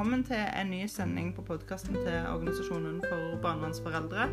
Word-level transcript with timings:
velkommen 0.00 0.22
til 0.24 0.40
en 0.56 0.70
ny 0.72 0.86
sending 0.88 1.26
på 1.36 1.42
podkasten 1.44 1.92
til 1.92 2.14
Organisasjonen 2.30 3.02
for 3.04 3.34
barnevernsforeldre. 3.42 4.28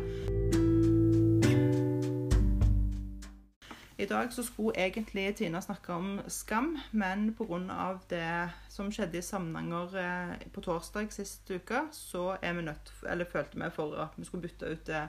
I 4.00 4.06
dag 4.08 4.32
så 4.32 4.44
skulle 4.46 4.80
egentlig 4.80 5.34
Tina 5.36 5.60
snakke 5.60 5.92
om 5.92 6.22
skam, 6.32 6.78
men 6.90 7.34
pga. 7.36 7.98
det 8.08 8.48
som 8.72 8.88
skjedde 8.88 9.18
i 9.18 9.22
Samnanger 9.22 9.96
eh, 10.00 10.48
på 10.54 10.64
torsdag 10.64 11.12
sist 11.12 11.50
uke, 11.50 11.82
så 11.92 12.38
er 12.42 12.52
vi 12.52 12.62
nødt, 12.62 12.92
eller 13.04 13.28
følte 13.28 13.60
vi 13.60 13.68
for 13.70 13.92
at 13.94 14.16
vi 14.16 14.24
skulle 14.24 14.48
bytte 14.48 14.72
ut 14.72 14.86
det, 14.86 15.02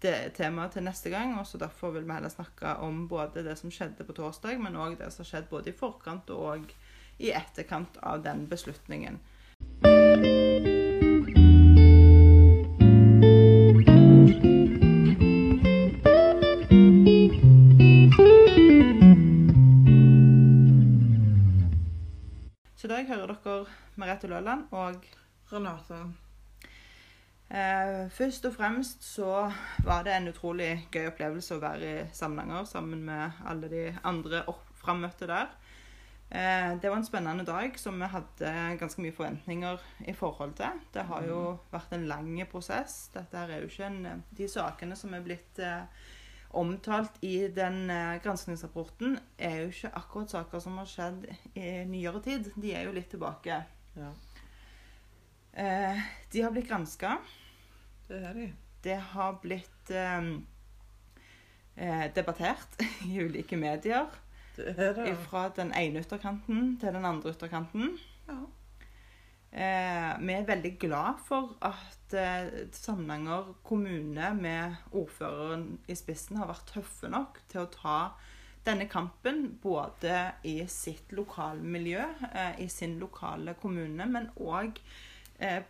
det 0.00 0.32
temaet 0.34 0.72
til 0.72 0.82
neste 0.82 1.10
gang. 1.10 1.38
og 1.38 1.46
så 1.46 1.58
Derfor 1.58 1.90
vil 1.90 2.08
vi 2.08 2.12
heller 2.12 2.28
snakke 2.28 2.66
om 2.76 3.08
både 3.08 3.44
det 3.44 3.58
som 3.58 3.70
skjedde 3.70 4.04
på 4.04 4.12
torsdag, 4.12 4.56
men 4.62 4.76
òg 4.80 4.96
det 4.96 5.12
som 5.12 5.24
har 5.24 5.28
skjedd 5.28 5.50
både 5.50 5.70
i 5.70 5.76
forkant 5.76 6.30
og 6.30 6.72
i 7.18 7.30
etterkant 7.36 8.00
av 8.02 8.24
den 8.24 8.48
beslutningen. 8.48 9.20
Så 22.80 22.88
i 22.88 22.92
dag 22.94 23.08
hører 23.08 23.34
dere 23.34 23.64
Merete 24.00 24.28
Løland 24.30 24.68
og 24.72 25.02
Renate. 25.52 25.98
Eh, 27.50 28.06
først 28.14 28.44
og 28.46 28.54
fremst 28.54 29.02
så 29.04 29.50
var 29.84 30.04
det 30.06 30.14
en 30.14 30.30
utrolig 30.30 30.86
gøy 30.94 31.10
opplevelse 31.10 31.56
å 31.56 31.60
være 31.60 31.88
i 31.90 32.04
Samnanger 32.14 32.64
sammen 32.64 33.02
med 33.04 33.42
alle 33.44 33.68
de 33.68 33.82
andre 34.06 34.44
frammøtte 34.80 35.26
der. 35.28 35.50
Eh, 36.30 36.70
det 36.80 36.90
var 36.90 36.96
en 36.96 37.06
spennende 37.06 37.44
dag 37.44 37.78
som 37.78 37.98
vi 37.98 38.06
hadde 38.12 38.52
ganske 38.78 39.02
mye 39.02 39.14
forventninger 39.16 39.82
i 40.06 40.14
forhold 40.14 40.54
til. 40.60 40.78
Det 40.94 41.04
har 41.10 41.26
jo 41.26 41.42
vært 41.72 41.92
en 41.96 42.06
lang 42.10 42.32
prosess. 42.50 43.02
Dette 43.14 43.44
er 43.44 43.60
jo 43.64 43.70
ikke 43.70 43.90
en, 43.90 44.24
de 44.38 44.48
sakene 44.48 44.98
som 44.98 45.14
er 45.14 45.26
blitt 45.26 45.58
eh, 45.58 46.06
omtalt 46.54 47.18
i 47.26 47.48
den 47.54 47.84
granskingsrapporten, 48.22 49.18
er 49.38 49.60
jo 49.60 49.68
ikke 49.70 49.92
akkurat 50.00 50.32
saker 50.34 50.62
som 50.62 50.80
har 50.82 50.88
skjedd 50.90 51.28
i 51.54 51.68
nyere 51.86 52.22
tid. 52.24 52.50
De 52.56 52.74
er 52.74 52.88
jo 52.88 52.94
litt 52.96 53.10
tilbake. 53.14 53.60
Ja, 53.94 54.10
Eh, 55.52 56.00
de 56.30 56.42
har 56.42 56.50
blitt 56.50 56.68
granska. 56.68 57.18
det 58.08 58.24
er 58.24 58.34
de. 58.34 58.52
Det 58.82 58.96
har 58.96 59.38
blitt 59.42 59.90
eh, 59.90 60.30
eh, 61.76 62.04
debattert 62.14 62.80
i 63.06 63.18
ulike 63.20 63.56
medier. 63.56 64.06
Fra 65.26 65.48
den 65.56 65.74
ene 65.76 66.02
ytterkanten 66.02 66.74
til 66.80 66.96
den 66.96 67.06
andre 67.06 67.34
ytterkanten. 67.34 67.94
Ja. 68.28 68.40
Eh, 69.50 70.10
vi 70.22 70.34
er 70.36 70.46
veldig 70.46 70.76
glad 70.78 71.22
for 71.26 71.56
at 71.66 72.14
eh, 72.14 72.68
Samnanger 72.72 73.54
kommune 73.66 74.28
med 74.38 74.76
ordføreren 74.94 75.80
i 75.90 75.96
spissen 75.98 76.38
har 76.38 76.46
vært 76.52 76.70
tøffe 76.70 77.10
nok 77.10 77.40
til 77.50 77.64
å 77.64 77.72
ta 77.74 77.96
denne 78.66 78.86
kampen 78.90 79.58
både 79.62 80.20
i 80.46 80.60
sitt 80.70 81.10
lokalmiljø, 81.16 82.06
eh, 82.30 82.60
i 82.62 82.68
sin 82.68 82.98
lokale 83.00 83.56
kommune, 83.58 84.06
men 84.06 84.30
òg 84.38 84.78
eh, 85.40 85.62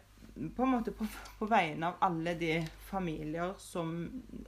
på 0.56 0.62
en 0.64 0.70
måte 0.72 0.92
på, 0.96 1.04
på 1.38 1.46
vegne 1.50 1.90
av 1.90 1.98
alle 2.06 2.34
de 2.40 2.54
familier 2.88 3.52
som 3.58 3.90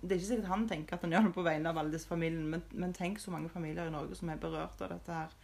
Det 0.00 0.14
er 0.14 0.18
ikke 0.20 0.28
sikkert 0.30 0.48
han 0.52 0.68
tenker 0.68 0.96
at 0.96 1.02
han 1.04 1.12
gjør 1.12 1.26
det 1.28 1.34
på 1.36 1.44
vegne 1.46 1.68
av 1.68 1.78
alle 1.78 1.92
disse 1.92 2.08
familiene, 2.08 2.48
men, 2.54 2.62
men 2.72 2.94
tenk 2.96 3.20
så 3.20 3.30
mange 3.34 3.50
familier 3.52 3.86
i 3.90 3.94
Norge 3.94 4.16
som 4.18 4.30
er 4.32 4.40
berørt 4.40 4.80
av 4.82 4.94
dette 4.94 5.18
her. 5.18 5.36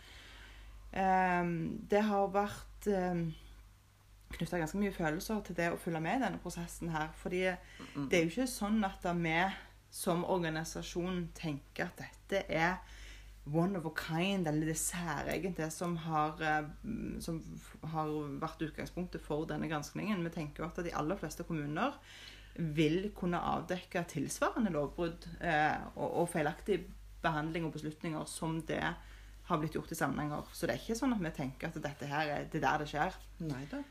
Eh, 0.92 1.50
det 1.90 2.02
har 2.08 2.30
vært 2.32 2.88
eh, 2.92 3.22
knytta 4.36 4.61
ganske 4.61 4.80
mye 4.80 4.92
følelser 4.92 5.40
til 5.46 5.56
det 5.56 5.70
å 5.73 5.80
følge 5.80 6.00
med 6.05 6.18
i 6.18 6.24
denne 6.27 6.42
prosessen 6.42 6.92
her. 6.94 7.11
Fordi 7.23 7.44
Mm. 7.94 8.08
det 8.08 8.18
er 8.18 8.24
jo 8.24 8.30
ikke 8.33 8.46
sånn 8.50 8.84
at 8.84 9.05
vi 9.17 9.36
som 9.90 10.24
organisasjon 10.24 11.28
tenker 11.34 11.86
at 11.86 11.96
dette 12.02 12.44
er 12.52 12.77
one 13.53 13.79
of 13.79 13.86
a 13.86 13.92
kind, 13.97 14.48
eller 14.48 14.67
det 14.67 14.77
særegent, 14.79 15.57
det 15.57 15.70
som 15.73 15.97
har, 15.97 16.41
eh, 16.42 16.69
som 17.20 17.41
har 17.92 18.13
vært 18.41 18.64
utgangspunktet 18.69 19.23
for 19.25 19.47
denne 19.48 19.69
granskningen. 19.70 20.25
Vi 20.25 20.35
tenker 20.35 20.64
jo 20.64 20.69
at 20.69 20.83
de 20.85 20.95
aller 20.95 21.17
fleste 21.17 21.47
kommuner 21.48 21.97
vil 22.59 23.13
kunne 23.14 23.39
avdekke 23.39 24.03
tilsvarende 24.11 24.73
lovbrudd 24.75 25.29
eh, 25.41 25.77
og, 25.95 26.23
og 26.23 26.33
feilaktig 26.33 26.81
behandling 27.23 27.67
og 27.67 27.75
beslutninger 27.77 28.25
som 28.31 28.61
det 28.67 28.83
har 29.48 29.61
blitt 29.61 29.77
gjort 29.79 29.92
i 29.92 29.98
sammenhenger. 29.98 30.48
Så 30.53 30.67
det 30.67 30.75
er 30.75 30.83
ikke 30.83 30.98
sånn 30.98 31.15
at 31.17 31.23
vi 31.25 31.36
tenker 31.36 31.70
at 31.70 31.79
dette 31.83 32.09
her 32.11 32.35
er 32.35 32.51
det 32.51 32.61
er 32.61 32.67
der 32.67 32.83
det 32.83 32.91
skjer. 32.91 33.17
Neida. 33.48 33.83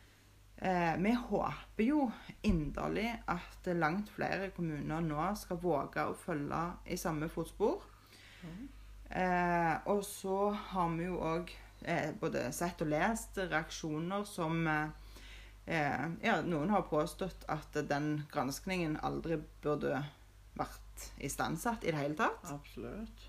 Eh, 0.57 0.93
vi 1.01 1.13
håper 1.13 1.85
jo 1.85 2.07
inderlig 2.49 3.09
at 3.29 3.69
langt 3.77 4.09
flere 4.13 4.49
kommuner 4.55 5.03
nå 5.05 5.29
skal 5.37 5.61
våge 5.61 6.05
å 6.09 6.17
følge 6.17 6.61
i 6.89 6.97
samme 6.97 7.29
fotspor. 7.29 7.81
Eh, 9.09 9.75
og 9.87 10.03
så 10.05 10.51
har 10.71 10.89
vi 10.97 11.07
jo 11.07 11.19
òg 11.23 11.51
eh, 11.87 12.11
både 12.19 12.49
sett 12.55 12.81
og 12.83 12.91
lest 12.91 13.39
reaksjoner 13.39 14.25
som 14.27 14.65
eh, 14.67 14.89
Ja, 15.67 16.37
noen 16.47 16.71
har 16.71 16.85
påstått 16.87 17.43
at 17.51 17.75
den 17.89 18.21
granskningen 18.31 18.99
aldri 19.03 19.41
burde 19.63 19.99
vært 20.55 21.09
istandsatt 21.19 21.83
i 21.83 21.91
det 21.91 21.99
hele 21.99 22.19
tatt. 22.19 22.45
Absolutt. 22.51 23.25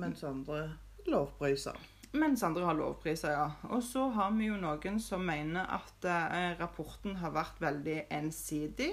Mens 0.00 0.24
andre 0.24 0.62
lovpriser. 1.06 1.76
Mens 2.12 2.42
andre 2.44 2.64
har 2.68 2.76
lovpriser, 2.76 3.32
ja. 3.32 3.46
Og 3.72 3.82
så 3.84 4.06
har 4.12 4.32
vi 4.36 4.50
jo 4.50 4.58
noen 4.60 4.98
som 5.00 5.24
mener 5.24 5.68
at 5.76 6.04
eh, 6.08 6.52
rapporten 6.58 7.16
har 7.22 7.32
vært 7.32 7.60
veldig 7.62 7.98
ensidig. 8.12 8.90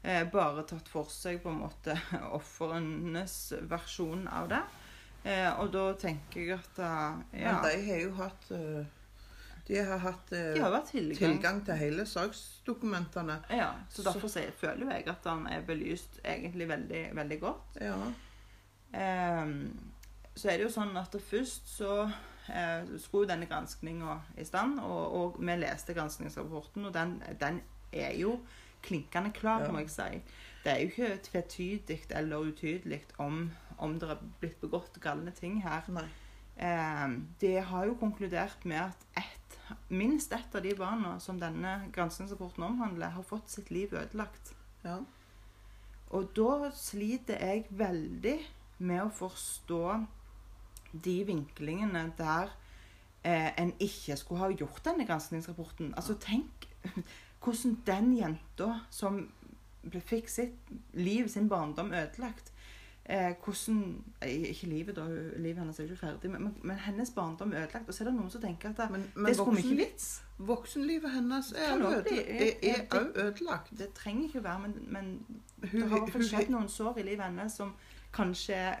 Eh, 0.00 0.22
bare 0.32 0.64
tatt 0.68 0.88
for 0.88 1.08
seg 1.12 1.42
på 1.44 1.52
en 1.52 1.60
måte 1.60 1.96
ofrenes 2.38 3.36
versjon 3.68 4.24
av 4.32 4.48
det. 4.52 4.62
Eh, 5.24 5.58
og 5.60 5.70
da 5.72 5.92
tenker 5.96 6.40
jeg 6.42 6.52
at 6.58 6.78
eh, 6.84 7.40
ja, 7.40 7.52
Men 7.54 7.62
de 7.64 7.86
har 7.86 8.00
jo 8.02 8.10
hatt 8.18 8.50
eh, 8.52 8.84
De 9.68 9.78
har 9.80 9.98
hatt 10.02 10.32
eh, 10.36 10.50
de 10.54 10.60
har 10.60 10.82
tilgang. 10.84 11.16
tilgang 11.18 11.62
til 11.64 11.74
hele 11.80 12.04
saksdokumentene. 12.06 13.38
Ja, 13.50 13.70
så 13.88 14.02
derfor 14.04 14.28
sier- 14.28 14.52
føler 14.52 14.90
jeg 14.92 15.08
at 15.08 15.24
han 15.24 15.46
er 15.46 15.62
belyst 15.64 16.20
egentlig 16.24 16.68
veldig, 16.68 17.06
veldig 17.16 17.40
godt. 17.40 17.80
Ja. 17.80 17.96
Eh, 18.92 19.46
så 20.36 20.48
er 20.50 20.58
det 20.58 20.66
jo 20.66 20.72
sånn 20.74 20.96
at 20.98 21.14
først 21.30 21.68
så 21.78 21.92
eh, 22.50 22.84
skulle 22.98 23.28
denne 23.30 23.46
granskninga 23.46 24.18
i 24.36 24.44
stand, 24.44 24.80
og, 24.80 25.14
og 25.14 25.36
vi 25.40 25.56
leste 25.56 25.94
granskningsrapporten, 25.94 26.84
og 26.90 26.94
den, 26.94 27.22
den 27.40 27.60
er 27.92 28.12
jo 28.18 28.40
klinkende 28.84 29.32
klar, 29.32 29.64
Ja. 29.64 29.70
må 29.72 29.78
jeg 29.84 29.90
si. 29.90 30.22
Det 30.64 30.72
er 30.72 30.80
jo 30.80 30.92
ikke 30.92 31.22
tvetydig 31.26 31.98
eller 32.16 32.50
utydelig 32.50 33.02
om, 33.20 33.50
om 33.78 33.98
det 34.00 34.08
er 34.14 34.22
blitt 34.40 34.60
begått 34.62 34.96
galne 35.04 35.34
ting 35.36 35.58
her. 35.64 35.84
Nei. 35.92 36.06
Ehm, 36.56 37.28
de 37.40 37.56
har 37.60 37.84
jo 37.84 37.96
konkludert 38.00 38.64
med 38.64 38.80
at 38.80 39.06
et, 39.18 39.58
minst 39.88 40.32
ett 40.32 40.54
av 40.54 40.62
de 40.62 40.74
barna 40.78 41.18
som 41.20 41.40
denne 41.40 41.90
granskingsrapporten 41.92 42.64
omhandler, 42.64 43.12
har 43.16 43.26
fått 43.26 43.50
sitt 43.50 43.70
liv 43.74 43.92
ødelagt. 43.92 44.54
Ja. 44.84 45.00
Og 46.14 46.30
da 46.36 46.70
sliter 46.76 47.40
jeg 47.42 47.66
veldig 47.70 48.38
med 48.78 49.02
å 49.02 49.14
forstå 49.14 49.84
de 51.04 51.16
vinklingene 51.26 52.06
der 52.18 52.52
eh, 53.24 53.50
en 53.58 53.72
ikke 53.82 54.16
skulle 54.20 54.44
ha 54.44 54.50
gjort 54.54 54.84
denne 54.86 55.06
granskningsrapporten. 55.08 55.94
Altså, 55.98 56.14
tenk 56.22 56.68
hvordan 57.42 57.80
den 57.86 58.12
jenta 58.16 58.68
som 58.94 59.24
fikk 59.92 60.28
sitt 60.28 60.72
liv, 60.92 61.28
sin 61.28 61.48
barndom, 61.48 61.92
ødelagt 61.92 62.54
eh, 63.04 63.34
hvordan, 63.44 64.04
eh, 64.22 64.30
Ikke 64.30 64.66
livet, 64.66 64.96
da. 64.96 65.04
Livet 65.36 65.58
hennes 65.58 65.78
er 65.78 65.84
jo 65.84 65.90
ikke 65.90 66.06
ferdig. 66.06 66.30
Men, 66.30 66.56
men, 66.62 66.76
hennes 66.76 67.10
barndom 67.10 67.52
er 67.52 67.62
ødelagt. 67.62 67.88
Og 67.88 67.94
så 67.94 68.04
er 68.04 68.08
det 68.08 68.14
noen 68.14 68.30
som 68.30 68.40
tenker 68.40 68.70
at 68.70 68.76
det, 68.76 68.90
Men, 68.90 69.12
men 69.14 69.26
det 69.26 69.36
skulle 69.36 69.56
vi 69.56 69.62
ikke 69.62 69.76
vits. 69.76 70.22
voksenlivet 70.38 71.10
hennes 71.10 71.52
er 71.52 71.76
òg 71.76 71.94
ødelagt. 71.94 73.16
Ødelagt. 73.16 73.78
Det 73.78 73.88
trenger 73.94 74.24
ikke 74.24 74.38
å 74.38 74.42
være, 74.42 74.58
men, 74.58 74.74
men 74.86 75.26
Hun, 75.70 75.80
det 75.80 75.88
har 75.88 75.96
i 75.96 76.00
hvert 76.00 76.12
fall 76.12 76.28
skjedd 76.28 76.50
noen 76.50 76.68
sår 76.68 76.98
i 76.98 77.02
livet 77.02 77.24
hennes 77.24 77.52
som 77.52 77.74
kanskje 78.12 78.54
er 78.54 78.74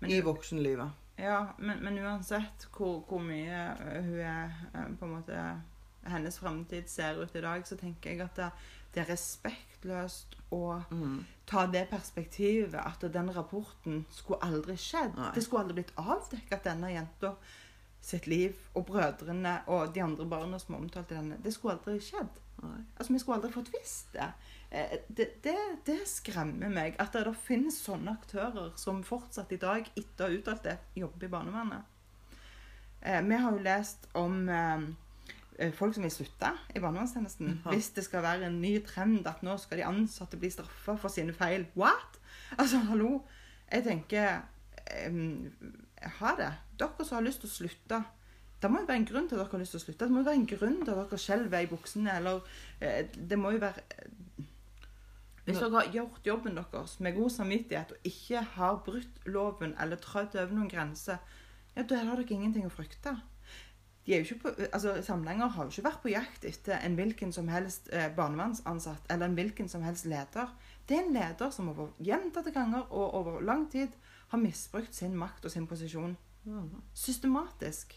Men, 0.00 0.10
i 0.10 0.20
voksenlivet. 0.20 0.90
ja, 1.18 1.46
men, 1.58 1.78
men 1.84 1.98
uansett 1.98 2.66
hvor, 2.76 3.00
hvor 3.08 3.18
mye 3.22 3.60
øh, 3.80 4.04
hun 4.04 4.18
er 4.20 4.50
øh, 4.74 4.98
på 4.98 5.04
en 5.04 5.10
måte 5.12 5.60
hennes 6.06 6.38
framtid 6.38 6.88
ser 6.88 7.22
ut 7.22 7.34
i 7.36 7.40
dag, 7.40 7.66
så 7.66 7.76
tenker 7.76 8.10
jeg 8.10 8.20
at 8.20 8.36
det, 8.36 8.50
det 8.94 9.00
er 9.04 9.12
respektløst 9.12 10.36
å 10.52 10.82
Mm. 10.90 11.24
ta 11.46 11.66
det 11.66 11.88
perspektivet 11.90 12.74
at 12.74 13.12
den 13.12 13.30
rapporten 13.36 14.04
skulle 14.10 14.42
aldri 14.42 14.76
skjedd. 14.76 15.14
Nei. 15.16 15.30
Det 15.34 15.42
skulle 15.44 15.62
aldri 15.62 15.74
blitt 15.82 15.92
avdekket 15.96 16.52
at 16.52 16.64
denne 16.64 16.90
jenta 16.92 17.34
sitt 18.00 18.26
liv, 18.26 18.56
og 18.74 18.86
brødrene 18.86 19.60
og 19.68 19.94
de 19.94 20.02
andre 20.02 20.26
barna 20.26 20.58
som 20.58 20.74
er 20.74 20.78
omtalt 20.78 21.10
i 21.12 21.14
denne. 21.14 21.36
Det 21.44 21.52
skulle 21.54 21.74
aldri 21.78 22.00
skjedd. 22.00 22.40
Nei. 22.62 22.80
Altså, 22.98 23.12
Vi 23.12 23.18
skulle 23.18 23.36
aldri 23.36 23.52
fått 23.52 23.70
visst 23.72 24.12
det. 24.12 24.32
Eh, 24.72 24.98
Det, 25.08 25.28
det, 25.44 25.54
det 25.86 26.00
skremmer 26.08 26.70
meg 26.72 26.96
at 27.02 27.12
det, 27.12 27.26
det 27.28 27.36
finnes 27.44 27.76
sånne 27.84 28.14
aktører 28.16 28.70
som 28.80 29.02
fortsatt 29.04 29.52
i 29.52 29.60
dag, 29.60 29.88
etter 29.92 30.24
å 30.24 30.30
ha 30.30 30.38
uttalt 30.38 30.64
det, 30.64 30.78
jobber 30.96 31.28
i 31.28 31.32
barnevernet. 31.34 31.88
Eh, 33.02 33.20
vi 33.26 33.40
har 33.42 33.52
jo 33.52 33.64
lest 33.66 34.08
om 34.16 34.48
eh, 34.48 34.86
folk 35.76 35.92
som 35.94 36.06
vil 36.06 36.14
slutte 36.14 36.54
i 36.72 36.80
barnevernstjenesten. 36.80 37.58
Hvis 37.68 37.90
det 37.98 38.06
skal 38.06 38.24
være 38.24 38.48
en 38.48 38.60
ny 38.62 38.78
trend 38.86 39.28
at 39.28 39.44
nå 39.44 39.58
skal 39.60 39.82
de 39.82 39.86
ansatte 39.90 40.40
bli 40.40 40.50
straffa 40.54 40.96
for 40.96 41.12
sine 41.12 41.36
feil. 41.36 41.66
What?! 41.76 42.16
Altså, 42.56 42.80
hallo. 42.88 43.20
Jeg 43.72 43.84
tenker 43.84 44.42
Ha 46.18 46.32
det. 46.36 46.48
Dere 46.80 47.04
som 47.06 47.16
har 47.16 47.24
lyst 47.24 47.44
til 47.44 47.48
å 47.48 47.52
slutte. 47.52 48.00
Det 48.62 48.70
må 48.70 48.80
jo 48.82 48.88
være 48.88 49.00
en 49.00 49.06
grunn 49.06 49.28
til 49.28 49.36
at 49.36 49.44
dere 49.44 49.54
har 49.54 49.62
lyst 49.62 49.74
til 49.76 49.80
å 49.80 49.84
slutte. 49.84 50.06
Det 50.06 50.12
må 50.12 50.22
jo 50.22 50.26
være 50.26 50.40
en 50.40 50.50
grunn 50.50 50.80
til 50.82 50.90
at 50.92 50.98
dere 50.98 51.20
skjelver 51.22 51.64
i 51.64 51.70
buksene. 51.70 52.16
Eller 52.16 52.40
det 53.30 53.38
må 53.38 53.52
jo 53.54 53.62
være 53.62 53.84
Hvis 55.44 55.58
dere 55.58 55.74
har 55.74 55.90
gjort 55.90 56.26
jobben 56.26 56.54
deres 56.58 57.00
med 57.02 57.16
god 57.16 57.30
samvittighet 57.34 57.92
og 57.96 58.06
ikke 58.06 58.44
har 58.54 58.80
brutt 58.86 59.24
loven 59.26 59.74
eller 59.82 59.98
trådt 59.98 60.36
over 60.38 60.54
noen 60.54 60.70
grenser, 60.70 61.18
ja, 61.74 61.82
da 61.82 61.98
har 62.04 62.20
dere 62.20 62.36
ingenting 62.36 62.68
å 62.68 62.72
frykte. 62.72 63.16
De 64.06 64.18
på, 64.42 64.50
altså 64.72 64.96
Samlinger 65.02 65.46
har 65.54 65.66
jo 65.66 65.70
ikke 65.70 65.84
vært 65.86 66.00
på 66.02 66.10
jakt 66.10 66.46
etter 66.46 66.80
en 66.82 66.96
hvilken 66.98 67.30
som 67.34 67.46
helst 67.50 67.86
eh, 67.94 68.08
barnevernsansatt 68.16 69.06
eller 69.14 69.30
en 69.30 69.36
hvilken 69.38 69.68
som 69.70 69.84
helst 69.86 70.08
leder. 70.10 70.50
Det 70.88 70.96
er 70.96 71.04
en 71.04 71.14
leder 71.14 71.52
som 71.54 71.70
over 71.70 71.92
gjentatte 72.02 72.50
ganger 72.54 72.90
og 72.90 73.14
over 73.20 73.40
lang 73.46 73.68
tid 73.70 73.94
har 74.32 74.42
misbrukt 74.42 74.94
sin 74.94 75.14
makt 75.18 75.46
og 75.46 75.54
sin 75.54 75.68
posisjon. 75.70 76.16
Systematisk. 76.98 77.94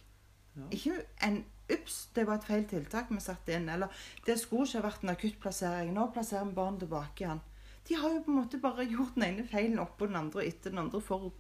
Ja. 0.56 0.68
Ikke 0.72 1.02
en 1.26 1.42
Ups, 1.72 1.98
det 2.14 2.28
var 2.28 2.40
et 2.40 2.48
feil 2.48 2.66
tiltak 2.70 3.10
vi 3.10 3.20
satte 3.24 3.56
inn. 3.56 3.70
Eller 3.72 4.06
det 4.28 4.38
skulle 4.42 4.68
ikke 4.70 4.86
vært 4.86 5.04
en 5.06 5.16
akuttplassering. 5.16 5.92
Nå 5.96 6.10
plasserer 6.14 6.48
vi 6.50 6.58
barn 6.58 6.80
tilbake 6.82 7.26
igjen. 7.26 7.44
De 7.86 7.98
har 8.02 8.14
jo 8.14 8.24
på 8.26 8.34
en 8.34 8.40
måte 8.42 8.62
bare 8.62 8.88
gjort 8.94 9.18
den 9.18 9.28
ene 9.30 9.48
feilen 9.50 9.82
oppå 9.84 10.10
den 10.10 10.20
andre 10.22 10.42
og 10.42 10.48
etter 10.48 10.74
den 10.74 10.86
andre 10.86 11.02
for 11.04 11.30
å 11.30 11.34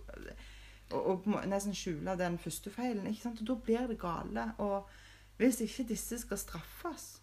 og, 0.93 1.25
og 1.25 1.47
nesten 1.49 1.73
skjule 1.73 2.13
den 2.19 2.37
første 2.37 2.69
feilen. 2.69 3.07
ikke 3.09 3.23
sant? 3.23 3.41
Og 3.41 3.47
Da 3.47 3.55
blir 3.67 3.87
det 3.89 3.99
gale. 3.99 4.51
Og 4.61 4.89
hvis 5.37 5.61
ikke 5.65 5.87
disse 5.89 6.19
skal 6.21 6.37
straffes 6.37 7.15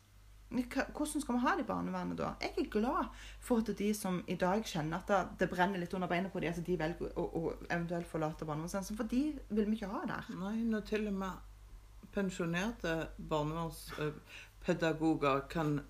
hvordan 0.52 1.22
skal 1.22 1.34
vi 1.34 1.40
ha 1.40 1.54
det 1.56 1.64
i 1.64 1.68
barnevernet 1.68 2.18
da? 2.18 2.34
Jeg 2.42 2.52
er 2.58 2.70
glad 2.70 3.06
for 3.40 3.62
at 3.62 3.70
de 3.78 3.94
som 3.94 4.18
i 4.28 4.34
dag 4.36 4.64
kjenner 4.68 5.00
at 5.00 5.38
det 5.40 5.48
brenner 5.48 5.80
litt 5.80 5.94
under 5.94 6.10
beina 6.10 6.28
på 6.28 6.40
dem, 6.40 6.52
at 6.52 6.66
de 6.66 6.76
velger 6.78 7.14
å, 7.16 7.22
å 7.24 7.54
eventuelt 7.70 8.06
forlate 8.10 8.44
barnevernstjenesten. 8.44 8.98
For 8.98 9.08
de 9.08 9.22
vil 9.48 9.70
vi 9.70 9.78
ikke 9.78 9.88
ha 9.88 10.02
der. 10.10 10.28
Nei, 10.36 10.58
når 10.68 10.84
til 10.90 11.08
og 11.08 11.16
med 11.22 11.48
pensjonerte 12.14 13.08
barnevernspedagoger 13.28 15.40
kan 15.50 15.80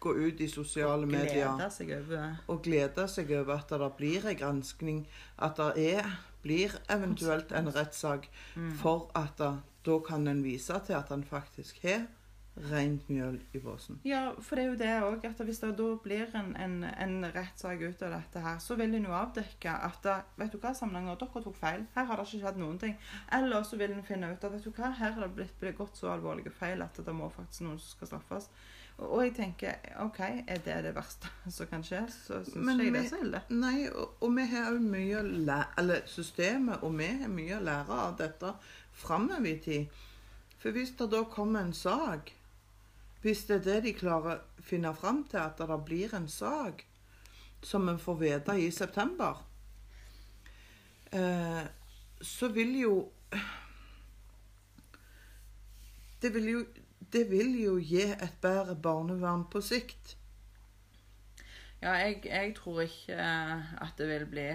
gå 0.00 0.14
ut 0.16 0.40
i 0.40 0.48
sosiale 0.48 1.06
medier 1.06 1.70
seg 1.70 1.90
over 1.98 2.36
og 2.48 2.62
glede 2.64 3.08
seg 3.08 3.30
over 3.36 3.54
at 3.60 3.68
det 3.68 3.92
blir 3.98 4.26
en 4.30 4.36
granskning, 4.40 5.08
at 5.38 5.56
det 5.60 5.72
er, 5.96 6.04
blir 6.42 6.70
eventuelt 6.88 7.52
en 7.52 7.74
rettssak, 7.74 8.28
Mm. 8.56 8.76
for 8.76 9.10
at 9.14 9.38
da 9.84 9.98
kan 9.98 10.28
en 10.28 10.44
vise 10.44 10.80
til 10.86 10.92
at 10.92 11.10
en 11.12 11.24
faktisk 11.24 11.82
har 11.82 12.06
rent 12.56 13.08
mjøl 13.08 13.38
i 13.54 13.60
båsen. 13.62 14.00
Ja, 14.04 14.32
for 14.42 14.58
det 14.58 14.64
er 14.64 14.68
jo 14.68 14.78
det 14.80 14.94
òg, 15.06 15.26
at 15.28 15.42
hvis 15.46 15.60
det 15.62 15.70
da 15.78 15.86
blir 16.02 16.34
en, 16.36 16.50
en, 16.58 16.82
en 16.84 17.28
rettssak 17.34 17.82
ut 17.82 18.02
av 18.02 18.16
dette 18.16 18.42
her, 18.44 18.58
så 18.62 18.76
vil 18.80 18.96
en 18.98 19.06
jo 19.06 19.14
avdekke 19.16 19.76
at 19.86 20.08
vet 20.40 20.52
du 20.52 20.58
hva, 20.58 20.74
Samnanger, 20.76 21.16
dere 21.20 21.44
tok 21.44 21.56
feil. 21.56 21.86
Her 21.94 22.08
har 22.08 22.18
det 22.20 22.26
ikke 22.26 22.42
skjedd 22.42 22.60
noen 22.60 22.80
ting. 22.82 22.98
Eller 23.36 23.64
så 23.66 23.78
vil 23.80 23.94
en 23.94 24.04
finne 24.06 24.32
ut 24.32 24.44
at 24.44 24.52
vet 24.56 24.66
du 24.66 24.74
hva, 24.74 24.90
her 24.98 25.16
har 25.16 25.24
det 25.24 25.32
blitt 25.38 25.56
begått 25.62 26.00
så 26.00 26.12
alvorlige 26.14 26.52
feil 26.54 26.82
at 26.84 27.00
det 27.06 27.16
må 27.16 27.30
faktisk 27.32 27.66
noen 27.66 27.80
som 27.80 27.94
skal 27.94 28.12
straffes. 28.12 28.50
Og, 28.98 29.06
og 29.06 29.22
jeg 29.24 29.34
tenker 29.38 29.94
OK, 30.04 30.20
er 30.20 30.60
det 30.66 30.76
det 30.88 30.94
verste 30.96 31.30
som 31.56 31.70
kan 31.70 31.86
skje, 31.86 32.02
så 32.12 32.42
syns 32.44 32.74
ikke 32.74 32.88
jeg 32.88 32.96
det 32.96 33.04
er 33.04 33.08
så 33.12 33.22
ille. 33.24 33.44
Nei, 33.54 33.78
og, 33.88 34.18
og 34.20 34.36
vi 34.36 34.50
har 34.50 34.74
jo 34.74 34.82
mye 34.84 35.22
å 35.22 35.24
lære 35.30 35.80
Eller 35.80 36.04
systemet, 36.10 36.82
og 36.82 36.98
vi 36.98 37.08
har 37.22 37.32
mye 37.32 37.56
å 37.56 37.64
lære 37.70 38.02
av 38.08 38.18
dette 38.20 38.52
framover 39.00 39.54
i 39.54 39.56
tid. 39.64 40.04
For 40.60 40.76
hvis 40.76 40.92
det 40.98 41.08
da 41.14 41.22
kommer 41.24 41.64
en 41.64 41.72
sak 41.72 42.34
Hvis 43.20 43.44
det 43.48 43.60
er 43.60 43.64
det 43.66 43.80
de 43.84 43.92
klarer 43.96 44.38
å 44.38 44.64
finne 44.64 44.92
fram 44.96 45.24
til, 45.28 45.42
at 45.42 45.60
det 45.60 45.80
blir 45.84 46.14
en 46.16 46.28
sak 46.28 46.86
som 47.62 47.88
en 47.88 48.00
får 48.00 48.16
vite 48.20 48.56
i 48.56 48.70
september, 48.72 49.42
eh, 51.12 51.64
så 52.20 52.48
vil 52.48 52.76
jo 52.80 52.94
det 56.22 56.32
vil 56.34 56.48
jo 56.54 56.62
det 57.12 57.24
vil 57.30 57.54
jo 57.58 57.76
gi 57.82 58.04
et 58.12 58.36
bedre 58.42 58.76
barnevern 58.78 59.46
på 59.50 59.60
sikt. 59.64 60.14
Ja, 61.82 61.96
jeg, 61.96 62.20
jeg 62.28 62.52
tror 62.58 62.84
ikke 62.84 63.16
eh, 63.16 63.70
at 63.82 63.96
det 63.98 64.06
vil 64.10 64.26
bli 64.30 64.48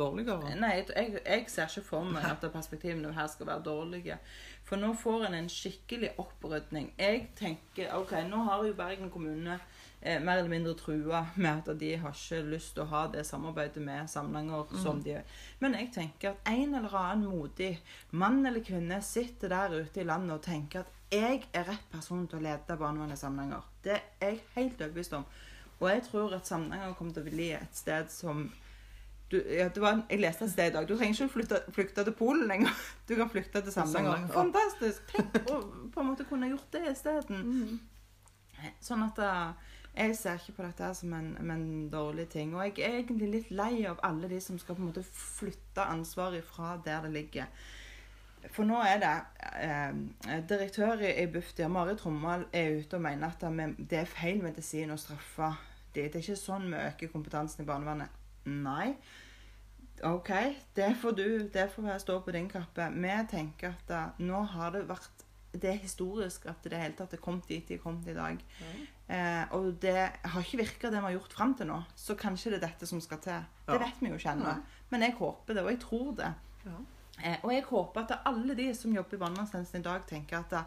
Dårligere. 0.00 0.54
Nei, 0.56 0.72
jeg, 0.80 1.20
jeg, 1.20 1.44
ser 1.52 1.68
ikke 1.68 1.86
for 1.90 2.08
meg 2.08 2.24
at 2.24 2.46
perspektivene 2.52 3.12
her 3.16 3.28
skal 3.28 3.50
være 3.50 3.66
dårlige. 3.66 4.16
For 4.64 4.80
nå 4.80 4.92
får 4.96 5.26
en 5.26 5.36
en 5.40 5.48
skikkelig 5.50 6.12
opprydning. 6.22 6.92
Jeg 6.98 7.30
tenker 7.36 7.94
OK, 7.98 8.14
nå 8.28 8.44
har 8.46 8.64
jo 8.66 8.76
Bergen 8.78 9.10
kommune 9.12 9.58
eh, 10.00 10.20
mer 10.22 10.38
eller 10.38 10.52
mindre 10.52 10.74
trua 10.78 11.24
med 11.36 11.68
at 11.68 11.80
de 11.80 11.96
har 11.96 12.14
ikke 12.16 12.40
lyst 12.52 12.74
til 12.76 12.84
å 12.84 12.90
ha 12.92 13.02
det 13.12 13.26
samarbeidet 13.26 13.82
med 13.82 14.08
Samnanger 14.10 14.72
som 14.82 15.02
de 15.02 15.14
gjør. 15.14 15.36
Men 15.60 15.76
jeg 15.78 15.90
tenker 15.94 16.32
at 16.32 16.48
en 16.52 16.74
eller 16.80 16.96
annen 17.02 17.28
modig 17.28 17.74
mann 18.10 18.40
eller 18.46 18.64
kvinne 18.64 19.02
sitter 19.02 19.52
der 19.52 19.76
ute 19.82 20.00
i 20.00 20.08
landet 20.08 20.38
og 20.38 20.42
tenker 20.46 20.84
at 20.84 20.96
jeg 21.10 21.44
er 21.52 21.66
rett 21.66 21.86
person 21.90 22.26
til 22.30 22.38
å 22.38 22.44
lede 22.46 22.78
barnevernet 22.78 23.18
Samnanger. 23.18 23.66
Det 23.82 23.96
er 23.98 24.28
jeg 24.28 24.42
helt 24.54 24.80
overbevist 24.80 25.18
om. 25.18 25.24
Og 25.80 25.88
jeg 25.90 26.02
tror 26.06 26.34
at 26.36 26.46
Samnanger 26.46 26.94
kommer 26.94 27.16
til 27.16 27.24
å 27.24 27.30
bli 27.32 27.52
et 27.56 27.76
sted 27.76 28.12
som 28.12 28.44
du, 29.30 29.36
ja, 29.46 29.68
det 29.68 29.80
var, 29.82 29.92
en- 29.92 30.04
jeg 30.10 30.20
leste 30.24 30.44
et 30.44 30.52
sted 30.52 30.70
i 30.70 30.74
dag. 30.74 30.88
Du 30.88 30.96
trenger 30.96 31.14
ikke 31.14 31.32
flykte, 31.36 31.60
flykte 31.74 32.04
til 32.04 32.16
Polen 32.18 32.48
lenger. 32.50 32.72
Du 33.08 33.14
kan 33.18 33.30
flykte 33.30 33.62
til 33.62 33.72
Samnanger. 33.72 34.26
Fantastisk! 34.34 35.06
Tenk 35.14 35.50
å 35.50 35.60
på 35.94 36.02
en 36.02 36.08
måte 36.12 36.26
kunne 36.28 36.50
gjort 36.50 36.70
det 36.74 36.84
isteden. 36.92 37.78
Sånn 38.84 39.02
at 39.06 39.18
eh, 39.24 39.68
jeg 39.96 40.16
ser 40.18 40.38
ikke 40.38 40.56
på 40.58 40.66
dette 40.66 40.90
som 40.94 41.12
en, 41.16 41.30
en 41.40 41.66
dårlig 41.90 42.28
ting. 42.30 42.54
Og 42.54 42.62
jeg 42.66 42.84
er 42.86 42.98
egentlig 43.00 43.30
litt 43.32 43.50
lei 43.50 43.84
av 43.90 44.02
alle 44.06 44.28
de 44.30 44.38
som 44.42 44.58
skal 44.60 44.76
på 44.78 44.84
en 44.84 44.90
måte 44.92 45.04
flytte 45.06 45.86
ansvaret 45.86 46.44
fra 46.46 46.76
der 46.84 47.06
det 47.06 47.14
ligger. 47.16 47.48
For 48.54 48.64
nå 48.64 48.78
er 48.80 49.00
det 49.02 49.16
eh, 49.60 50.38
Direktør 50.48 51.02
i, 51.04 51.26
Bufdir, 51.32 51.68
Mari 51.68 51.96
Trommal, 51.98 52.46
er 52.56 52.78
ute 52.80 52.96
og 52.96 53.04
mener 53.04 53.28
at 53.34 53.42
det, 53.78 53.98
er 54.00 54.08
feil 54.08 54.40
medisin 54.42 54.94
å 54.94 55.00
straffe. 55.00 55.50
Det, 55.92 56.06
det 56.06 56.20
er 56.20 56.24
ikke 56.24 56.38
sånn 56.40 56.70
vi 56.70 56.78
øker 56.80 57.12
kompetansen 57.12 57.64
i 57.64 57.68
barnevernet. 57.68 58.16
Nei. 58.46 58.94
OK, 60.02 60.30
det 60.76 60.94
får 60.96 61.12
du 61.12 61.24
det 61.52 61.66
får 61.74 61.98
stå 62.00 62.20
på 62.24 62.32
din 62.32 62.48
kappe. 62.48 62.86
Vi 62.94 63.16
tenker 63.28 63.74
at 63.74 63.82
da, 63.88 64.04
nå 64.18 64.42
har 64.54 64.70
det 64.72 64.86
vært 64.88 65.26
Det 65.52 65.66
er 65.66 65.80
historisk 65.82 66.44
at 66.46 66.62
det 66.62 66.78
hele 66.78 66.94
tatt 66.94 67.12
er 67.12 67.18
kommet 67.20 67.48
dit 67.50 67.66
de 67.68 67.74
er 67.74 67.82
kommet 67.82 68.06
i 68.08 68.14
dag. 68.14 68.38
Eh, 69.10 69.44
og 69.56 69.72
det 69.82 69.96
har 70.22 70.40
ikke 70.44 70.60
virka 70.60 70.90
det 70.92 71.00
vi 71.02 71.08
har 71.08 71.16
gjort 71.16 71.32
fram 71.34 71.54
til 71.58 71.66
nå. 71.66 71.80
Så 71.98 72.14
kanskje 72.14 72.52
det 72.52 72.60
er 72.62 72.68
dette 72.68 72.86
som 72.86 73.00
skal 73.02 73.18
til. 73.18 73.40
Det 73.66 73.74
Ja. 73.74 73.78
vet 73.82 73.98
vi 74.00 74.08
jo 74.08 74.14
ikke 74.14 74.30
ennå. 74.36 74.54
Men 74.90 75.02
jeg 75.02 75.12
håper 75.18 75.54
det, 75.54 75.62
og 75.64 75.70
jeg 75.70 75.80
tror 75.80 76.14
det. 76.14 76.32
Ja. 76.64 76.78
Eh, 77.24 77.36
og 77.42 77.52
jeg 77.52 77.64
håper 77.64 78.00
at 78.00 78.20
alle 78.24 78.54
de 78.54 78.72
som 78.74 78.94
jobber 78.94 79.14
i 79.14 79.18
barnevernstjenesten 79.18 79.80
i 79.80 79.82
dag, 79.82 80.06
tenker 80.06 80.38
at 80.38 80.52
eh, 80.52 80.62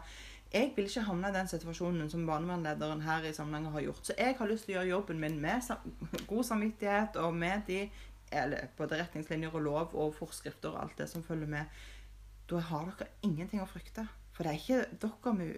jeg 0.54 0.72
vil 0.76 0.86
ikke 0.86 1.02
havne 1.08 1.28
i 1.28 1.34
den 1.34 1.48
situasjonen 1.50 2.10
som 2.10 2.26
barnevernlederen 2.28 3.02
her 3.02 3.26
i 3.26 3.32
Samnanger 3.34 3.74
har 3.74 3.86
gjort. 3.88 4.06
Så 4.06 4.14
jeg 4.18 4.36
har 4.38 4.50
lyst 4.50 4.68
til 4.68 4.76
å 4.76 4.78
gjøre 4.78 4.92
jobben 4.92 5.20
min 5.20 5.40
med 5.42 5.62
god 6.30 6.44
samvittighet 6.46 7.18
og 7.22 7.34
med 7.34 7.66
de 7.66 7.80
eller 8.34 8.70
både 8.78 8.98
retningslinjer 8.98 9.54
og 9.54 9.62
lov 9.62 9.96
og 9.98 10.14
forskrifter 10.16 10.72
og 10.72 10.82
alt 10.82 10.98
det 10.98 11.08
som 11.10 11.22
følger 11.22 11.50
med. 11.50 11.80
Da 12.50 12.60
har 12.70 12.86
dere 12.90 13.10
ingenting 13.26 13.62
å 13.62 13.68
frykte. 13.68 14.06
For 14.34 14.46
det 14.46 14.52
er 14.52 14.62
ikke 14.62 14.98
dere 15.04 15.34
vi 15.38 15.50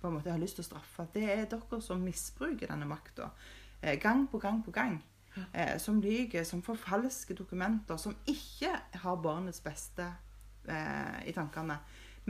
på 0.00 0.08
en 0.08 0.16
måte 0.16 0.32
har 0.32 0.40
lyst 0.40 0.56
til 0.58 0.64
å 0.64 0.70
straffe. 0.70 1.06
Det 1.14 1.24
er 1.28 1.48
dere 1.50 1.80
som 1.84 2.04
misbruker 2.04 2.70
denne 2.70 2.88
makta. 2.88 3.30
Eh, 3.82 3.98
gang 4.00 4.24
på 4.30 4.40
gang 4.40 4.62
på 4.64 4.72
gang. 4.72 5.00
Eh, 5.52 5.78
som 5.78 6.00
lyver, 6.00 6.44
som 6.44 6.62
forfalsker 6.64 7.36
dokumenter, 7.36 7.96
som 7.96 8.16
ikke 8.28 8.72
har 9.04 9.20
barnets 9.24 9.60
beste 9.64 10.08
eh, 10.68 11.20
i 11.28 11.32
tankene. 11.36 11.78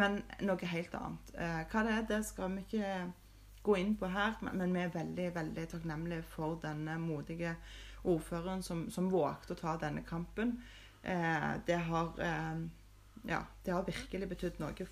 Men 0.01 0.23
noe 0.41 0.69
helt 0.71 0.95
annet. 0.97 1.33
Eh, 1.37 1.63
hva 1.69 1.83
det 1.85 1.95
er, 1.95 2.05
det 2.09 2.21
skal 2.25 2.55
vi 2.55 2.65
ikke 2.65 2.93
gå 3.63 3.77
inn 3.79 3.95
på 3.99 4.09
her, 4.11 4.39
men, 4.49 4.73
vi 4.75 4.83
er 4.83 4.95
veldig 4.95 5.27
veldig 5.37 5.67
takknemlige 5.71 6.25
for 6.33 6.57
denne 6.63 6.97
modige 6.99 7.55
ordføreren 8.09 8.65
som, 8.67 8.89
som 8.91 9.11
vågte 9.13 9.55
å 9.55 9.61
ta 9.61 9.77
denne 9.83 10.03
kampen. 10.07 10.57
Eh, 11.03 11.51
det 11.69 11.79
har 11.91 12.17
eh, 12.25 12.65
ja, 13.29 13.45
det 13.63 13.77
har 13.77 13.87
virkelig 13.87 14.31
betydd 14.33 14.59
noe 14.63 14.89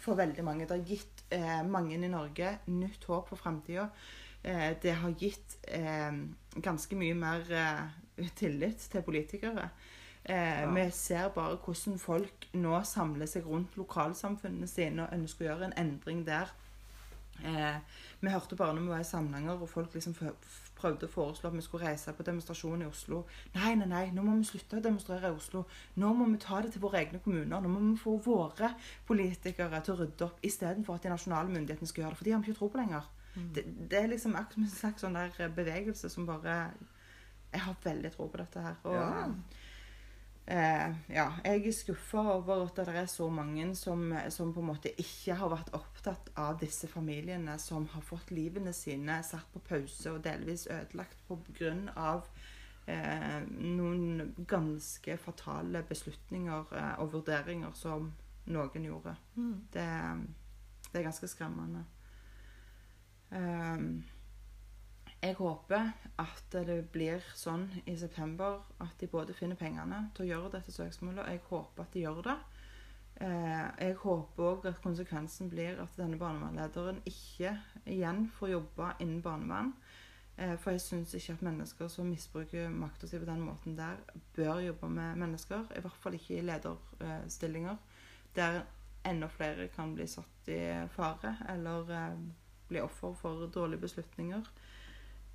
for 0.00 0.16
veldig 0.18 0.44
mange. 0.46 0.64
Det 0.64 0.78
har 0.78 0.88
gitt 0.88 1.22
mange 1.68 1.96
i 1.96 2.08
Norge 2.08 2.56
nytt 2.70 3.04
håp 3.08 3.28
for 3.30 3.40
framtida. 3.40 3.88
Det 4.42 4.92
har 5.00 5.14
gitt 5.18 5.56
ganske 6.62 6.98
mye 6.98 7.14
mer 7.18 7.44
tillit 8.38 8.82
til 8.92 9.04
politikere. 9.06 9.68
Eh, 10.28 10.60
Ja. 10.62 10.70
Vi 10.74 10.90
ser 10.90 11.28
bare 11.28 11.56
hvordan 11.56 11.98
folk 11.98 12.46
nå 12.54 12.82
samler 12.84 13.26
seg 13.30 13.44
rundt 13.46 13.76
lokalsamfunnene 13.76 14.66
sine 14.66 15.04
og 15.06 15.12
ønsker 15.14 15.44
å 15.44 15.48
gjøre 15.52 15.64
en 15.70 15.76
endring 15.86 16.24
der. 16.26 16.50
Eh, 17.44 17.76
vi 18.20 18.28
hørte 18.32 18.56
bare 18.56 18.72
når 18.74 18.80
vi 18.82 18.88
var 18.88 19.00
i 19.00 19.04
Samnanger, 19.04 19.60
og 19.62 19.68
folk 19.68 19.92
liksom 19.94 20.14
prøvde 20.76 21.06
å 21.06 21.12
foreslå 21.12 21.46
at 21.50 21.52
vi 21.54 21.60
skulle 21.60 21.86
reise 21.86 22.12
på 22.16 22.22
demonstrasjon 22.24 22.82
i 22.82 22.86
Oslo. 22.88 23.24
Nei, 23.54 23.74
nei, 23.76 23.86
nei, 23.86 24.10
nå 24.10 24.22
må 24.24 24.36
vi 24.38 24.44
slutte 24.48 24.78
å 24.78 24.82
demonstrere 24.82 25.28
i 25.30 25.36
Oslo. 25.36 25.64
Nå 25.96 26.14
må 26.16 26.26
vi 26.32 26.38
ta 26.38 26.60
det 26.62 26.72
til 26.72 26.80
våre 26.82 26.98
egne 27.04 27.20
kommuner. 27.20 27.60
Nå 27.60 27.68
må 27.68 27.78
vi 27.92 27.96
få 28.00 28.16
våre 28.24 28.72
politikere 29.06 29.80
til 29.84 29.94
å 29.94 29.98
rydde 30.00 30.24
opp, 30.24 30.40
istedenfor 30.42 30.94
at 30.96 31.02
de 31.02 31.12
nasjonale 31.12 31.52
myndighetene 31.52 31.86
skal 31.88 32.02
gjøre 32.04 32.10
det. 32.10 32.18
For 32.18 32.24
de 32.24 32.32
har 32.32 32.40
vi 32.40 32.50
ikke 32.50 32.58
tro 32.58 32.68
på 32.68 32.78
lenger. 32.82 33.06
Det, 33.52 33.64
det 33.90 33.98
er 34.02 34.08
liksom 34.08 34.34
en 34.36 34.68
slags 34.72 35.02
sånn 35.04 35.12
der 35.14 35.48
bevegelse 35.52 36.08
som 36.08 36.24
bare 36.26 36.72
Jeg 37.52 37.60
har 37.60 37.76
veldig 37.84 38.10
tro 38.16 38.26
på 38.28 38.36
dette 38.40 38.60
her. 38.60 38.74
Og, 38.84 38.94
Ja. 38.94 39.26
Eh, 40.46 40.90
ja, 41.10 41.24
jeg 41.42 41.62
er 41.66 41.72
skuffa 41.74 42.22
over 42.36 42.60
at 42.68 42.76
det 42.78 42.92
er 42.94 43.08
så 43.10 43.26
mange 43.34 43.64
som, 43.74 44.12
som 44.30 44.52
på 44.54 44.62
en 44.62 44.68
måte 44.68 44.92
ikke 44.94 45.34
har 45.40 45.50
vært 45.50 45.72
opptatt 45.74 46.30
av 46.38 46.60
disse 46.60 46.86
familiene 46.86 47.56
som 47.58 47.88
har 47.90 48.04
fått 48.06 48.30
livene 48.30 48.70
sine 48.76 49.18
satt 49.26 49.48
på 49.50 49.64
pause 49.66 50.12
og 50.14 50.22
delvis 50.22 50.68
ødelagt 50.70 51.26
pga. 51.26 51.74
Eh, 52.86 53.40
noen 53.58 54.36
ganske 54.46 55.16
fatale 55.18 55.82
beslutninger 55.88 56.76
eh, 56.78 56.94
og 57.02 57.16
vurderinger 57.16 57.74
som 57.74 58.12
noen 58.46 58.86
gjorde. 58.86 59.16
Mm. 59.34 59.54
Det, 59.74 59.90
det 60.92 61.00
er 61.00 61.08
ganske 61.08 61.30
skremmende. 61.30 61.82
Ehm, 63.34 64.04
jeg 65.26 65.36
håper 65.38 65.90
at 66.22 66.54
det 66.68 66.78
blir 66.92 67.24
sånn 67.36 67.66
i 67.84 67.96
september 67.98 68.60
at 68.82 68.94
de 69.00 69.08
både 69.10 69.34
finner 69.36 69.58
pengene 69.58 70.06
til 70.16 70.26
å 70.26 70.28
gjøre 70.30 70.52
dette 70.56 70.74
søksmålet, 70.74 71.24
og 71.24 71.32
jeg 71.32 71.42
håper 71.50 71.82
at 71.84 71.96
de 71.96 72.04
gjør 72.04 72.22
det. 72.26 72.36
Eh, 73.16 73.66
jeg 73.80 73.96
håper 74.02 74.48
òg 74.50 74.66
at 74.68 74.82
konsekvensen 74.84 75.48
blir 75.52 75.80
at 75.80 75.94
denne 75.96 76.18
barnevernlederen 76.20 77.00
ikke 77.08 77.54
igjen 77.88 78.26
får 78.36 78.52
jobbe 78.52 78.90
innen 79.00 79.22
barnevern. 79.24 79.72
Eh, 80.36 80.54
for 80.60 80.76
jeg 80.76 80.84
syns 80.84 81.14
ikke 81.16 81.38
at 81.38 81.44
mennesker 81.48 81.88
som 81.88 82.10
misbruker 82.12 82.68
makta 82.72 83.08
si 83.08 83.18
på 83.18 83.28
den 83.28 83.44
måten 83.46 83.76
der, 83.78 84.02
bør 84.36 84.60
jobbe 84.60 84.90
med 84.92 85.16
mennesker. 85.24 85.64
I 85.72 85.84
hvert 85.84 86.02
fall 86.02 86.18
ikke 86.18 86.36
i 86.36 86.44
lederstillinger. 86.44 87.78
Der 88.36 88.62
enda 89.06 89.30
flere 89.32 89.70
kan 89.72 89.94
bli 89.96 90.06
satt 90.10 90.50
i 90.52 90.60
fare 90.92 91.38
eller 91.48 91.92
eh, 91.96 92.20
bli 92.68 92.82
offer 92.84 93.16
for 93.16 93.48
dårlige 93.48 93.86
beslutninger. 93.86 94.44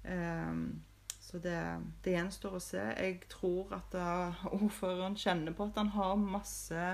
Ehm, 0.03 0.81
så 1.21 1.39
det, 1.39 1.57
det 2.03 2.15
gjenstår 2.15 2.57
å 2.57 2.63
se. 2.63 2.81
Jeg 2.97 3.21
tror 3.31 3.71
at 3.77 3.93
eh, 3.95 4.41
ordføreren 4.57 5.17
kjenner 5.19 5.55
på 5.55 5.69
at 5.69 5.77
han 5.79 5.93
har 5.95 6.17
masse 6.19 6.87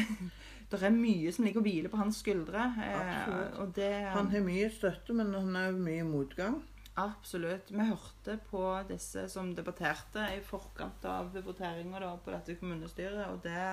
Det 0.70 0.78
er 0.86 0.94
mye 0.94 1.30
som 1.34 1.42
ligger 1.42 1.58
og 1.58 1.66
hviler 1.66 1.90
på 1.90 1.98
hans 1.98 2.20
skuldre. 2.22 2.68
eh, 2.78 3.62
det 3.74 3.92
Han 4.14 4.30
har 4.30 4.44
mye 4.46 4.68
støtte, 4.70 5.16
men 5.18 5.32
han 5.34 5.56
har 5.58 5.72
også 5.72 5.82
mye 5.82 6.04
motgang. 6.06 6.60
Absolutt. 7.00 7.70
Vi 7.74 7.86
hørte 7.88 8.36
på 8.50 8.62
disse 8.88 9.24
som 9.32 9.50
debatterte 9.56 10.28
i 10.36 10.40
forkant 10.46 11.04
av 11.10 11.34
voteringa 11.42 12.12
på 12.22 12.34
dette 12.34 12.54
kommunestyret, 12.60 13.26
og 13.30 13.42
det 13.42 13.66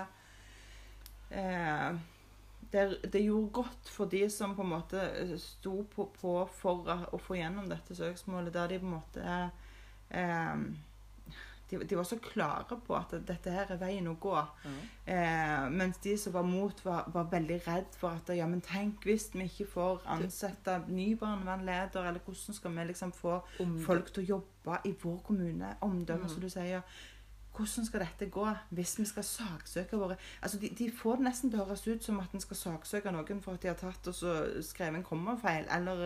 eh, 1.38 1.98
det, 2.72 3.12
det 3.14 3.22
gjorde 3.24 3.54
godt 3.62 3.90
for 3.90 4.06
de 4.12 4.26
som 4.30 4.56
på 4.56 4.62
en 4.66 4.74
måte 4.76 5.06
sto 5.40 5.84
på, 5.96 6.10
på 6.20 6.34
for 6.60 6.90
å, 7.12 7.20
få 7.22 7.38
gjennom 7.40 7.70
dette 7.70 7.96
søksmålet, 7.96 8.54
der 8.54 8.68
de 8.74 8.80
på 8.82 8.86
en 8.90 8.98
måte 8.98 9.40
eh, 10.10 10.56
de, 11.70 11.78
de 11.84 11.96
var 12.00 12.06
så 12.08 12.16
klare 12.24 12.78
på 12.88 12.96
at 12.96 13.12
dette 13.28 13.52
her 13.52 13.72
er 13.74 13.80
veien 13.82 14.06
å 14.08 14.14
gå. 14.24 14.36
Eh, 15.06 15.66
mens 15.74 15.98
de 16.04 16.14
som 16.20 16.32
var 16.38 16.46
mot, 16.48 16.80
var, 16.86 17.10
var 17.12 17.28
veldig 17.32 17.58
redd 17.66 17.98
for 18.00 18.16
at 18.16 18.32
ja, 18.36 18.48
men 18.48 18.62
tenk 18.64 19.04
hvis 19.08 19.30
vi 19.34 19.50
ikke 19.50 19.68
får 19.74 20.06
ansette 20.16 20.78
ny 20.88 21.10
barnevernleder, 21.20 22.08
eller 22.08 22.24
hvordan 22.24 22.56
skal 22.56 22.72
vi 22.78 22.88
liksom 22.94 23.12
få 23.16 23.42
Om 23.64 23.76
folk 23.84 24.14
til 24.16 24.24
å 24.24 24.30
jobbe 24.38 24.80
i 24.88 24.96
vår 25.04 25.20
kommune? 25.28 25.76
Omdømme, 25.84 26.24
Mm. 26.28 26.30
som 26.30 26.42
du 26.42 26.50
sier. 26.50 26.82
Hvordan 27.58 27.86
skal 27.88 28.04
dette 28.06 28.28
gå 28.32 28.46
hvis 28.78 28.96
vi 29.00 29.06
skal 29.10 29.24
saksøke 29.26 29.98
våre 29.98 30.18
Altså, 30.42 30.60
de, 30.62 30.70
de 30.78 30.90
får 30.94 31.18
det 31.20 31.28
nesten 31.28 31.52
til 31.52 31.60
å 31.64 31.66
høres 31.66 31.88
ut 31.88 32.04
som 32.06 32.20
at 32.22 32.34
en 32.38 32.44
skal 32.44 32.60
saksøke 32.64 33.12
noen 33.16 33.42
for 33.42 33.58
at 33.58 33.64
de 33.66 33.72
har 33.72 33.80
tatt 33.80 34.08
og 34.12 34.16
så 34.16 34.36
skrevet 34.64 35.00
en 35.02 35.08
kommafeil, 35.08 35.66
eller 35.74 36.04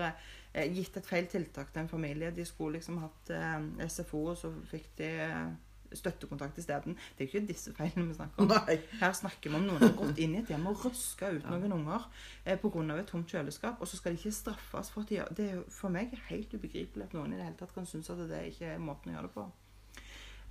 eh, 0.53 0.72
gitt 0.74 0.96
et 0.98 1.08
feil 1.10 1.27
tiltak 1.31 1.74
til 1.74 1.84
en 1.84 1.89
familie. 1.91 2.31
De 2.31 2.46
skulle 2.48 2.79
liksom 2.79 3.01
hatt 3.03 3.34
eh, 3.36 3.88
SFO, 3.91 4.24
og 4.31 4.38
så 4.39 4.53
fikk 4.72 4.88
de 5.01 5.10
eh, 5.27 5.51
støttekontakt 5.91 6.58
isteden. 6.62 6.96
Det 7.17 7.25
er 7.25 7.27
jo 7.27 7.31
ikke 7.41 7.48
disse 7.50 7.74
feilene 7.75 8.08
vi 8.08 8.13
snakker 8.15 8.46
om. 8.46 8.48
Nei. 8.53 8.77
Her 9.01 9.12
snakker 9.17 9.51
vi 9.51 9.58
om 9.60 9.65
noen 9.67 9.81
som 9.81 9.89
har 9.89 9.98
gått 10.05 10.22
inn 10.24 10.38
i 10.38 10.39
et 10.39 10.51
hjem 10.53 10.70
og 10.72 10.86
røska 10.86 11.34
ut 11.36 11.43
Ja. 11.43 11.51
noen 11.51 11.74
unger 11.81 12.05
eh, 12.46 12.55
pga. 12.62 12.86
et 13.00 13.10
tomt 13.12 13.27
kjøleskap, 13.27 13.81
og 13.84 13.88
så 13.91 14.00
skal 14.00 14.15
de 14.15 14.22
ikke 14.22 14.31
straffes 14.39 14.91
for 14.93 15.03
at 15.03 15.10
de 15.10 15.17
gjør 15.20 15.34
Det 15.36 15.50
er 15.51 15.65
for 15.70 15.91
meg 15.91 16.15
helt 16.29 16.53
ubegripelig 16.55 17.10
at 17.10 17.13
noen 17.17 17.34
i 17.34 17.36
det 17.41 17.43
hele 17.50 17.60
tatt 17.60 17.74
kan 17.75 17.86
synes 17.86 18.10
at 18.10 18.24
det 18.31 18.46
ikke 18.53 18.72
er 18.77 18.79
måten 18.79 19.12
å 19.12 19.17
gjøre 19.17 19.27
det 19.27 19.36
på. 19.36 19.50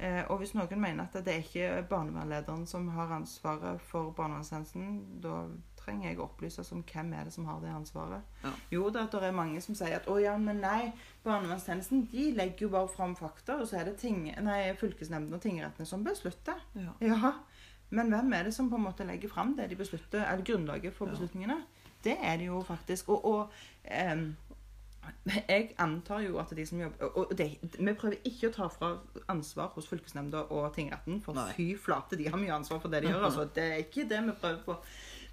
Eh, 0.00 0.22
og 0.32 0.38
hvis 0.40 0.54
noen 0.56 0.80
mener 0.80 1.04
at 1.04 1.24
det 1.26 1.32
er 1.34 1.42
ikke 1.44 1.82
barnevernlederen 1.90 2.62
som 2.66 2.86
har 2.94 3.10
ansvaret 3.12 3.82
for 3.84 4.14
barnevernstjenesten, 4.16 5.20
da 5.20 5.42
trenger 5.76 6.08
jeg 6.08 6.18
å 6.20 6.24
opplyse 6.24 6.64
om 6.72 6.80
hvem 6.88 7.12
er 7.16 7.24
det 7.28 7.32
som 7.34 7.44
har 7.48 7.60
det 7.60 7.68
ansvaret. 7.74 8.22
Ja. 8.44 8.52
Jo 8.72 8.88
da, 8.94 9.02
det 9.12 9.20
er 9.28 9.36
mange 9.36 9.60
som 9.64 9.76
sier 9.76 9.98
at 9.98 10.08
å 10.08 10.16
ja, 10.22 10.36
men 10.40 10.60
nei, 10.64 10.92
barnevernstjenesten 11.24 12.06
de 12.12 12.30
legger 12.36 12.66
jo 12.66 12.72
bare 12.72 12.88
fram 12.92 13.14
fakta, 13.18 13.58
og 13.60 13.68
så 13.68 13.80
er 13.80 13.90
det 13.90 13.98
ting, 14.00 14.22
nei, 14.44 14.60
fylkesnemndene 14.80 15.36
og 15.36 15.44
tingrettene 15.44 15.88
som 15.88 16.04
beslutter. 16.06 16.60
Ja. 16.80 16.96
Ja, 17.04 17.34
men 17.90 18.08
hvem 18.12 18.32
er 18.36 18.44
det 18.48 18.54
som 18.56 18.70
på 18.70 18.78
en 18.80 18.86
måte 18.86 19.04
legger 19.08 19.28
fram 19.32 19.52
det 19.58 19.68
de 19.72 19.76
beslutter, 19.80 20.24
eller 20.24 20.44
grunnlaget 20.46 20.94
for 20.96 21.08
Ja. 21.10 21.16
beslutningene? 21.16 21.60
Det 22.04 22.16
er 22.22 22.36
det 22.40 22.46
jo 22.46 22.62
faktisk. 22.64 23.08
Og, 23.12 23.24
og 23.24 23.50
em, 23.84 24.30
jeg 25.48 25.70
antar 25.78 26.24
jo 26.24 26.38
at 26.40 26.52
de 26.56 26.64
som 26.66 26.80
jobber 26.80 27.04
Og 27.20 27.32
det, 27.38 27.46
vi 27.78 27.92
prøver 27.92 28.16
ikke 28.24 28.50
å 28.50 28.54
ta 28.54 28.68
fra 28.72 28.90
ansvar 29.32 29.70
hos 29.74 29.88
fylkesnemnda 29.90 30.46
og 30.50 30.72
tingretten, 30.74 31.20
for 31.24 31.36
Nei. 31.38 31.48
fy 31.56 31.68
flate, 31.78 32.18
de 32.18 32.28
har 32.28 32.40
mye 32.40 32.54
ansvar 32.54 32.82
for 32.82 32.92
det 32.92 33.02
de 33.04 33.12
gjør. 33.12 33.24
altså. 33.28 33.48
Det 33.54 33.64
er 33.64 33.84
ikke 33.84 34.08
det 34.10 34.22
vi 34.26 34.36
prøver 34.40 34.62
på. 34.66 34.76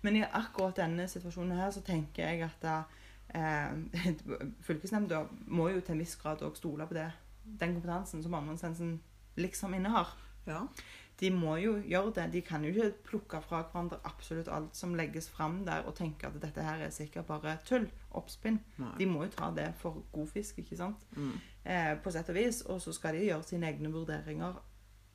Men 0.06 0.20
i 0.20 0.24
akkurat 0.26 0.78
denne 0.78 1.08
situasjonen 1.10 1.58
her 1.58 1.72
så 1.74 1.82
tenker 1.86 2.30
jeg 2.30 2.46
at 2.46 2.68
eh, 3.36 4.04
fylkesnemnda 4.68 5.24
må 5.48 5.70
jo 5.74 5.82
til 5.82 5.98
en 5.98 6.04
viss 6.06 6.16
grad 6.22 6.44
òg 6.46 6.58
stole 6.60 6.88
på 6.88 6.98
det. 6.98 7.10
Den 7.60 7.74
kompetansen 7.78 8.24
som 8.24 8.32
barnevernstjenesten 8.36 9.00
liksom 9.38 9.74
innehar. 9.78 10.14
Ja. 10.48 10.64
De 11.20 11.32
må 11.34 11.56
jo 11.58 11.74
gjøre 11.82 12.14
det. 12.14 12.26
De 12.36 12.42
kan 12.46 12.66
jo 12.66 12.70
ikke 12.70 13.04
plukke 13.10 13.42
fra 13.42 13.64
hverandre 13.66 13.98
absolutt 14.06 14.50
alt 14.54 14.78
som 14.78 14.94
legges 14.98 15.30
fram 15.34 15.64
der, 15.66 15.88
og 15.90 15.96
tenke 15.98 16.30
at 16.30 16.38
dette 16.42 16.62
her 16.62 16.84
er 16.86 16.94
sikkert 16.94 17.26
bare 17.30 17.56
tull. 17.66 17.88
Oppspinn. 18.18 18.60
Nei. 18.78 18.94
De 19.00 19.08
må 19.10 19.26
jo 19.26 19.34
ta 19.34 19.50
det 19.56 19.72
for 19.82 20.04
god 20.14 20.30
fisk, 20.36 20.62
ikke 20.62 20.78
sant? 20.78 21.08
Mm. 21.18 21.36
Eh, 21.66 21.94
på 22.04 22.14
sett 22.14 22.30
og 22.30 22.38
vis. 22.38 22.62
Og 22.70 22.82
så 22.84 22.94
skal 22.94 23.18
de 23.18 23.26
gjøre 23.26 23.48
sine 23.48 23.72
egne 23.72 23.92
vurderinger. 23.94 24.60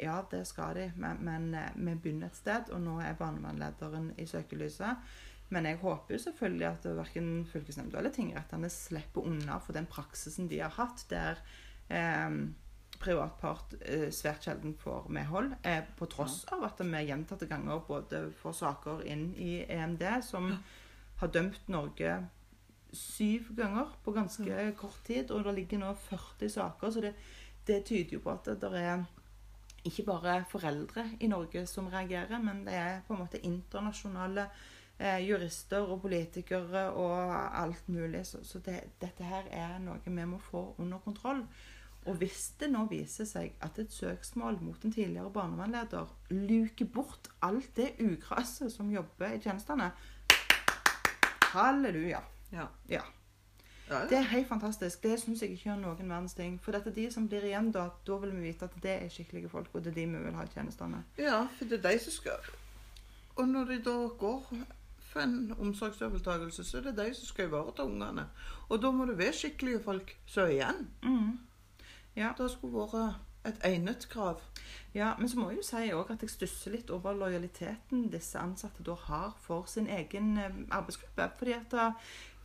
Ja, 0.02 0.16
det 0.30 0.46
skal 0.50 0.74
de, 0.74 0.88
men, 0.98 1.20
men 1.22 1.52
eh, 1.54 1.76
vi 1.76 1.94
begynner 1.94 2.32
et 2.32 2.40
sted, 2.40 2.72
og 2.74 2.82
nå 2.82 2.96
er 3.04 3.14
barnevernlederen 3.18 4.10
i 4.18 4.26
søkelyset. 4.26 5.12
Men 5.52 5.68
jeg 5.68 5.78
håper 5.82 6.16
jo 6.16 6.22
selvfølgelig 6.24 6.66
at 6.66 6.86
verken 6.96 7.30
fylkesnemnda 7.46 8.00
eller 8.00 8.14
tingrettene 8.14 8.70
slipper 8.72 9.28
unna 9.28 9.58
for 9.60 9.76
den 9.76 9.86
praksisen 9.86 10.48
de 10.50 10.62
har 10.64 10.72
hatt, 10.78 11.04
der 11.12 11.42
eh, 11.92 12.30
privatpart 13.02 13.74
eh, 13.80 14.08
svært 14.14 14.46
sjelden 14.46 14.76
får 14.78 15.08
medhold. 15.12 15.56
Eh, 15.66 15.82
på 15.98 16.08
tross 16.10 16.42
av 16.54 16.64
at 16.68 16.80
vi 16.82 17.02
gjentatte 17.08 17.48
ganger 17.50 17.82
både 17.88 18.28
får 18.42 18.58
saker 18.60 19.02
inn 19.10 19.32
i 19.34 19.64
EMD 19.66 20.06
som 20.26 20.52
har 21.22 21.34
dømt 21.34 21.68
Norge 21.70 22.20
syv 22.92 23.54
ganger 23.56 23.88
på 24.04 24.12
ganske 24.12 24.66
kort 24.76 25.00
tid, 25.06 25.30
og 25.30 25.46
det 25.46 25.54
ligger 25.56 25.80
nå 25.80 25.94
40 26.08 26.50
saker. 26.52 26.90
Så 26.90 27.04
det, 27.04 27.14
det 27.66 27.84
tyder 27.88 28.18
jo 28.18 28.22
på 28.24 28.34
at 28.34 28.52
det 28.60 28.72
er 28.78 29.04
ikke 29.88 30.06
bare 30.06 30.44
foreldre 30.50 31.06
i 31.20 31.30
Norge 31.30 31.66
som 31.66 31.88
reagerer, 31.90 32.38
men 32.42 32.64
det 32.66 32.74
er 32.78 33.02
på 33.06 33.14
en 33.14 33.22
måte 33.24 33.40
internasjonale 33.46 34.46
eh, 34.98 35.18
jurister 35.26 35.88
og 35.88 36.02
politikere 36.04 36.90
og 36.90 37.32
alt 37.62 37.88
mulig. 37.88 38.26
Så, 38.26 38.44
så 38.44 38.60
det, 38.62 38.78
dette 39.02 39.26
her 39.26 39.48
er 39.50 39.78
noe 39.82 40.00
vi 40.04 40.26
må 40.28 40.38
få 40.38 40.74
under 40.78 41.02
kontroll. 41.02 41.42
Og 42.06 42.16
hvis 42.18 42.48
det 42.58 42.70
nå 42.72 42.86
viser 42.90 43.28
seg 43.28 43.54
at 43.62 43.78
et 43.78 43.92
søksmål 43.94 44.58
mot 44.60 44.84
en 44.84 44.92
tidligere 44.92 45.30
barnevernleder 45.30 46.10
luker 46.30 46.88
bort 46.90 47.30
alt 47.42 47.70
det 47.76 47.92
ugraset 48.02 48.72
som 48.74 48.90
jobber 48.90 49.36
i 49.36 49.40
tjenestene 49.42 49.92
Halleluja. 51.52 52.22
Ja. 52.52 52.66
Ja. 52.88 53.02
Det 54.08 54.16
er 54.16 54.22
helt 54.22 54.48
fantastisk. 54.48 55.02
Det 55.02 55.20
syns 55.20 55.42
jeg 55.42 55.52
ikke 55.52 55.68
gjør 55.68 55.80
noen 55.82 56.08
verdens 56.08 56.34
ting. 56.34 56.56
For 56.64 56.72
dette 56.72 56.88
er 56.88 56.96
de 56.96 57.06
som 57.12 57.26
blir 57.28 57.44
igjen, 57.44 57.68
da, 57.74 57.90
da 58.06 58.16
vil 58.22 58.32
vi 58.36 58.46
vite 58.48 58.64
at 58.64 58.76
det 58.82 58.94
er 58.94 59.10
skikkelige 59.12 59.50
folk, 59.52 59.68
og 59.74 59.84
det 59.84 59.92
er 59.92 59.98
de 59.98 60.06
vi 60.14 60.22
vil 60.24 60.38
ha 60.38 60.46
i 60.46 60.52
tjenestene. 60.54 61.02
ja, 61.18 61.42
for 61.58 61.68
det 61.68 61.78
er 61.80 61.90
de 61.90 61.98
som 62.00 62.12
skal 62.12 62.52
Og 63.36 63.48
når 63.48 63.64
de 63.64 63.78
da 63.84 63.96
går 64.18 64.48
for 65.12 65.20
en 65.20 65.54
omsorgsovertakelse, 65.58 66.64
så 66.64 66.78
er 66.78 66.88
det 66.88 66.96
de 66.96 67.14
som 67.14 67.26
skal 67.26 67.50
ivareta 67.50 67.84
ungene. 67.84 68.26
Og 68.68 68.82
da 68.82 68.90
må 68.90 69.04
det 69.06 69.18
være 69.18 69.32
skikkelige 69.32 69.82
folk 69.84 70.16
som 70.26 70.42
er 70.46 70.54
igjen. 70.56 70.88
Mm. 71.02 71.38
Ja. 72.16 72.32
Det 72.38 72.50
skulle 72.50 72.86
vært 72.86 73.20
et 73.44 73.64
enhetskrav. 73.66 74.42
Ja, 74.94 75.14
men 75.18 75.28
så 75.28 75.38
må 75.38 75.50
jeg 75.50 75.62
jo 75.62 75.64
si 75.66 75.88
at 75.90 76.22
jeg 76.22 76.30
stusser 76.30 76.76
litt 76.76 76.90
over 76.94 77.16
lojaliteten 77.16 78.06
disse 78.12 78.38
ansatte 78.38 78.84
da 78.86 78.94
har 79.08 79.32
for 79.42 79.66
sin 79.70 79.88
egen 79.90 80.36
eh, 80.38 80.60
arbeidsgruppe. 80.70 81.30
Fordi 81.38 81.54
at 81.56 81.72
da, 81.72 81.86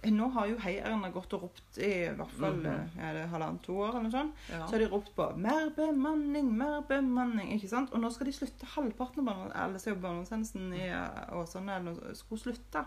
eh, 0.02 0.14
nå 0.14 0.30
har 0.34 0.48
jo 0.50 0.58
heierne 0.64 1.12
gått 1.14 1.36
og 1.38 1.48
ropt 1.48 1.78
i 1.78 2.08
hvert 2.08 2.34
fall 2.40 2.56
mm 2.56 2.66
-hmm. 2.66 3.02
er 3.04 3.14
det 3.14 3.28
halvannet 3.30 3.62
to 3.62 3.78
år 3.78 3.90
eller 3.90 4.04
noe 4.04 4.12
sånt. 4.12 4.36
Ja. 4.50 4.66
Så 4.68 4.72
har 4.72 4.80
de 4.80 4.90
ropt 4.90 5.16
på 5.16 5.32
'mer 5.36 5.70
bemanning, 5.76 6.58
mer 6.58 6.82
bemanning'. 6.82 7.54
ikke 7.54 7.70
sant? 7.70 7.94
Og 7.94 8.00
nå 8.00 8.10
skal 8.10 8.26
de 8.26 8.32
slutte. 8.32 8.66
Halvparten 8.66 9.30
av 9.30 9.52
alle 9.56 9.80
som 9.80 9.90
jobber 9.94 10.00
i 10.00 10.08
barnevernstjenesten 10.08 10.74
i 10.74 10.88
eh, 10.88 11.38
Åsane 11.38 11.96
skulle 12.14 12.42
slutte. 12.42 12.86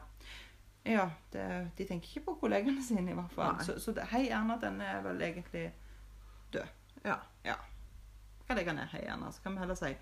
Ja, 0.85 1.11
det, 1.33 1.71
de 1.79 1.85
tenker 1.85 2.09
ikke 2.09 2.25
på 2.25 2.39
kollegene 2.41 2.83
sine 2.83 3.11
i 3.11 3.15
hvert 3.15 3.33
fall. 3.33 3.53
Nei. 3.53 3.65
Så, 3.65 3.79
så 3.79 3.93
det, 3.93 4.03
Hei 4.03 4.29
Erna, 4.29 4.57
den 4.57 4.81
er 4.81 5.03
vel 5.03 5.21
egentlig 5.21 5.73
død. 6.53 6.67
Ja. 7.05 7.55
Skal 8.45 8.57
legge 8.57 8.73
ned 8.75 8.87
Hei 8.93 9.05
Erna, 9.07 9.31
så 9.33 9.43
kan 9.43 9.55
vi 9.55 9.59
heller 9.63 9.75
si 9.79 9.93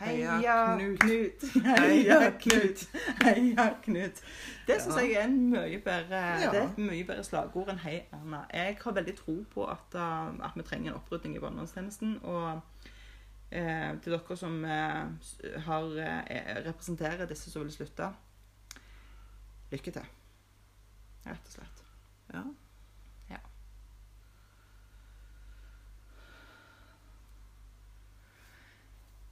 Heia 0.00 0.36
Heia 0.38 0.76
Knut. 0.78 0.98
Knut. 1.02 1.42
Heia 1.80 2.30
Knut. 2.40 2.84
Heia 3.22 3.66
Knut. 3.84 4.22
Det 4.66 4.78
syns 4.80 4.96
Ja. 4.96 5.02
jeg 5.04 5.12
er 5.20 5.24
en 5.28 5.50
mye 5.50 5.80
bedre, 5.84 6.16
Ja. 6.40 6.50
det 6.50 6.62
er 6.62 6.68
et 6.70 6.78
mye 6.78 7.04
bedre 7.04 7.24
slagord 7.24 7.68
enn 7.68 7.78
Hei 7.82 7.98
Erna. 8.12 8.46
Jeg 8.52 8.78
har 8.84 8.92
veldig 8.96 9.16
tro 9.18 9.34
på 9.52 9.66
at, 9.68 9.94
uh, 9.94 10.32
at 10.46 10.56
vi 10.56 10.62
trenger 10.62 10.90
en 10.94 10.96
opprydning 11.02 11.36
i 11.36 11.42
barnevernstjenesten. 11.44 12.16
Og 12.24 12.60
eh, 13.52 13.92
til 14.00 14.12
dere 14.16 14.36
som 14.36 14.64
eh, 14.64 15.04
har, 15.66 15.84
eh, 16.00 16.64
representerer 16.64 17.26
disse 17.28 17.50
som 17.50 17.62
vil 17.62 17.72
slutte 17.72 18.08
lykke 19.72 19.90
til. 19.98 20.08
Rett 21.26 21.46
og 21.46 21.52
slett. 21.58 21.84
Ja. 22.32 22.38
Ja. 22.38 22.44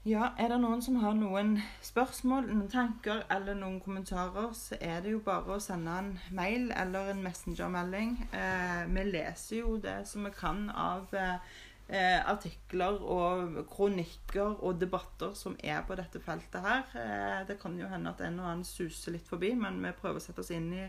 Ja, 0.06 0.30
er 0.38 0.48
det 0.48 0.60
noen 0.62 0.80
som 0.80 0.96
har 1.02 1.12
noen 1.18 1.58
spørsmål, 1.84 2.46
noen 2.48 2.68
tanker 2.70 3.24
eller 3.34 3.56
noen 3.58 3.80
kommentarer, 3.82 4.52
så 4.56 4.78
er 4.80 5.02
det 5.04 5.10
jo 5.12 5.18
bare 5.26 5.56
å 5.56 5.60
sende 5.60 5.96
en 6.00 6.12
mail 6.32 6.70
eller 6.72 7.10
en 7.12 7.22
messengermelding. 7.26 8.14
Eh, 8.32 8.84
vi 8.94 9.04
leser 9.10 9.58
jo 9.58 9.74
det 9.82 9.98
som 10.08 10.24
vi 10.24 10.30
kan 10.32 10.70
av 10.70 11.12
eh, 11.18 12.20
artikler 12.30 13.02
og 13.02 13.58
kronikker 13.74 14.62
og 14.64 14.80
debatter 14.80 15.34
som 15.36 15.58
er 15.60 15.82
på 15.84 15.98
dette 15.98 16.22
feltet 16.24 16.62
her. 16.64 16.86
Eh, 17.02 17.40
det 17.50 17.58
kan 17.60 17.76
jo 17.76 17.90
hende 17.90 18.14
at 18.14 18.22
en 18.24 18.40
og 18.40 18.48
annen 18.52 18.64
suser 18.68 19.12
litt 19.18 19.28
forbi, 19.28 19.52
men 19.58 19.82
vi 19.84 19.92
prøver 19.98 20.22
å 20.22 20.24
sette 20.24 20.46
oss 20.46 20.54
inn 20.54 20.70
i 20.78 20.86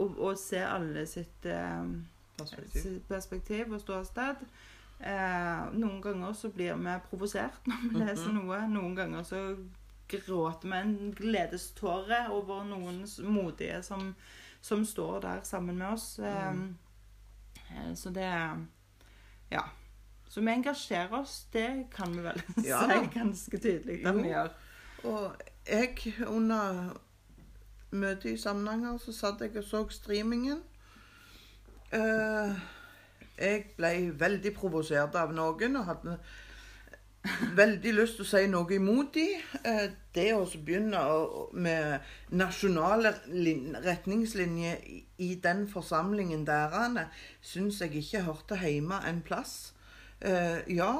og, 0.00 0.18
og 0.18 0.36
se 0.38 0.60
alle 0.66 1.06
sitt 1.08 1.46
eh, 1.48 1.94
Perspektiv. 2.40 3.00
perspektiv 3.08 3.72
og 3.76 3.80
ståsted. 3.82 4.44
Eh, 5.00 5.60
noen 5.72 6.00
ganger 6.04 6.32
så 6.36 6.50
blir 6.52 6.74
vi 6.76 6.94
provosert 7.08 7.66
når 7.68 7.84
vi 7.86 8.00
leser 8.02 8.34
noe. 8.36 8.58
Noen 8.68 8.94
ganger 8.98 9.24
så 9.24 9.40
gråter 10.10 10.68
vi 10.68 10.76
en 10.76 11.12
gledeståre 11.16 12.26
over 12.34 12.66
noen 12.68 13.04
modige 13.24 13.80
som, 13.86 14.14
som 14.60 14.84
står 14.84 15.20
der 15.24 15.44
sammen 15.48 15.78
med 15.80 15.94
oss. 15.94 16.18
Eh, 16.18 16.52
eh, 17.70 17.94
så 17.94 18.10
det 18.10 18.30
Ja. 19.50 19.64
Så 20.28 20.40
vi 20.40 20.52
engasjerer 20.52 21.12
oss, 21.18 21.46
det 21.52 21.88
kan 21.90 22.12
vi 22.14 22.22
vel 22.22 22.42
Ja 22.68 22.84
si 22.86 23.06
ganske 23.14 23.58
tydelig 23.58 24.04
at 24.06 24.14
vi 24.14 24.28
gjør. 24.28 24.52
Og 25.04 25.32
jeg, 25.66 26.14
under 26.26 26.92
møtet 27.90 28.34
i 28.34 28.36
Samnanger, 28.36 28.98
så 28.98 29.12
satt 29.12 29.40
jeg 29.40 29.56
og 29.56 29.64
så 29.64 29.80
streamingen. 29.88 30.60
Eh, 31.92 32.60
jeg 33.40 33.64
ble 33.76 34.12
veldig 34.20 34.54
provosert 34.56 35.16
av 35.16 35.32
noen 35.34 35.80
og 35.80 35.88
hadde 35.88 36.16
veldig 37.56 37.92
lyst 37.92 38.16
til 38.16 38.24
å 38.24 38.28
si 38.30 38.46
noe 38.48 38.74
imot 38.76 39.12
dem. 39.14 39.42
Eh, 39.64 39.90
det 40.14 40.30
å 40.34 40.44
begynne 40.64 41.02
med 41.52 42.06
nasjonale 42.32 43.12
retningslinjer 43.84 44.80
i, 45.18 45.34
den 45.42 45.66
forsamlingen 45.68 46.46
der, 46.48 47.08
syns 47.42 47.80
jeg 47.80 48.00
ikke 48.00 48.24
hørte 48.28 48.60
hjemme 48.60 49.02
en 49.08 49.20
plass. 49.22 49.72
Eh, 50.20 50.64
ja, 50.76 50.92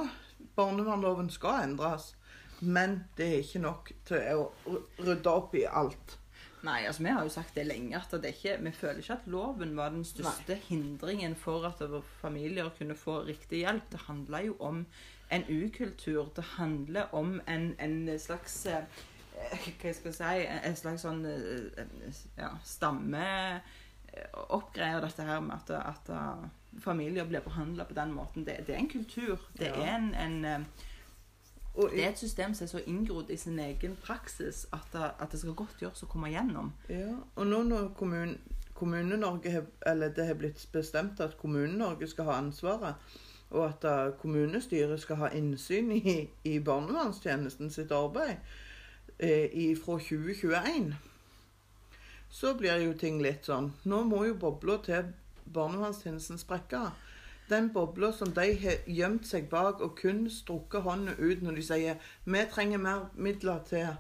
barnevernloven 0.57 1.31
skal 1.31 1.65
endres. 1.65 2.15
Men 2.61 3.05
det 3.17 3.27
er 3.27 3.39
ikke 3.41 3.65
nok 3.65 3.93
til 4.05 4.35
å 4.37 4.51
rydde 5.01 5.33
opp 5.33 5.55
i 5.57 5.65
alt. 5.65 6.19
Nei, 6.63 6.85
altså 6.87 7.03
vi 7.03 7.09
har 7.09 7.23
jo 7.25 7.29
sagt 7.33 7.55
det 7.57 7.63
lenge 7.67 7.97
at 7.97 8.11
det 8.23 8.35
ikke, 8.35 8.59
vi 8.61 8.71
føler 8.77 8.99
ikke 9.01 9.13
at 9.17 9.27
loven 9.33 9.71
var 9.79 9.89
den 9.95 10.05
største 10.05 10.55
hindringen 10.69 11.35
for 11.35 11.65
at 11.65 11.81
familier 12.21 12.69
kunne 12.79 12.95
få 12.95 13.23
riktig 13.25 13.59
hjelp. 13.63 13.87
Det 13.93 14.01
handler 14.09 14.39
jo 14.51 14.57
om 14.61 14.83
en 15.33 15.45
ukultur. 15.49 16.29
Det 16.37 16.45
handler 16.59 17.15
om 17.15 17.41
en, 17.49 17.75
en 17.81 18.19
slags 18.21 18.67
eh, 18.67 18.83
Hva 19.41 19.57
skal 19.73 19.89
jeg 19.89 19.95
si 20.19 20.47
En 20.69 20.77
slags 20.77 21.01
sånn 21.07 21.25
eh, 21.25 21.85
ja, 22.37 22.51
stammeoppgreier, 22.67 25.01
dette 25.01 25.23
her 25.25 25.41
med 25.41 25.57
at, 25.57 25.71
at 25.81 26.09
eh, 26.13 26.45
familier 26.85 27.25
blir 27.31 27.41
behandla 27.45 27.85
på 27.89 27.95
den 27.97 28.13
måten. 28.15 28.45
Det, 28.45 28.59
det 28.67 28.75
er 28.75 28.79
en 28.85 28.89
kultur. 28.93 29.39
Det 29.57 29.67
Ja. 29.73 29.77
er 29.81 29.95
en, 29.97 30.13
en 30.15 30.45
eh, 30.45 30.61
Og 31.75 31.91
det 31.95 32.05
er 32.05 32.09
et 32.11 32.19
system 32.19 32.55
som 32.55 32.65
er 32.65 32.69
så 32.69 32.81
inngrodd 32.87 33.31
i 33.31 33.37
sin 33.37 33.59
egen 33.59 33.97
praksis 34.05 34.67
at, 34.73 34.87
det- 34.93 35.13
at 35.21 35.33
det 35.33 35.41
skal 35.41 35.55
godt 35.55 35.77
gjøres 35.81 36.03
å 36.03 36.09
komme 36.11 36.29
gjennom. 36.33 36.73
Ja, 36.89 37.13
og 37.37 37.47
nå 37.47 37.63
når 37.63 37.89
kommun, 37.99 38.39
Kommune-Norge 38.75 39.67
Eller 39.87 40.09
det 40.09 40.27
har 40.27 40.35
blitt 40.35 40.69
bestemt 40.73 41.21
at 41.21 41.37
Kommune-Norge 41.39 42.07
skal 42.09 42.25
ha 42.25 42.33
ansvaret, 42.41 42.95
og 43.51 43.65
at 43.69 43.83
da 43.83 44.11
kommunestyret 44.11 45.01
skal 45.01 45.17
ha 45.17 45.29
innsyn 45.35 45.91
i, 45.93 46.29
i 46.45 46.59
barnevernstjenesten 46.59 47.71
sitt 47.71 47.91
arbeid 47.93 48.37
eh, 49.19 49.51
i, 49.53 49.75
fra 49.77 49.99
2021, 49.99 50.95
så 52.31 52.55
blir 52.55 52.79
jo 52.85 52.93
ting 52.95 53.19
litt 53.23 53.45
sånn 53.45 53.73
Nå 53.85 54.05
må 54.07 54.25
jo 54.29 54.35
bobla 54.39 54.77
til 54.87 55.09
barnevernstjenesten 55.51 56.39
sprekke. 56.39 56.91
Den 57.51 57.73
bobla 57.75 58.13
som 58.15 58.31
de 58.35 58.47
har 58.63 58.85
gjemt 58.87 59.27
seg 59.27 59.49
bak 59.51 59.81
og 59.83 59.97
kun 59.99 60.29
strukket 60.31 60.87
hånda 60.87 61.17
ut 61.19 61.43
når 61.43 61.59
de 61.59 61.67
sier 61.67 62.13
'Vi 62.25 62.45
trenger 62.53 62.79
mer 62.79 63.11
midler 63.15 63.59
til' 63.67 63.97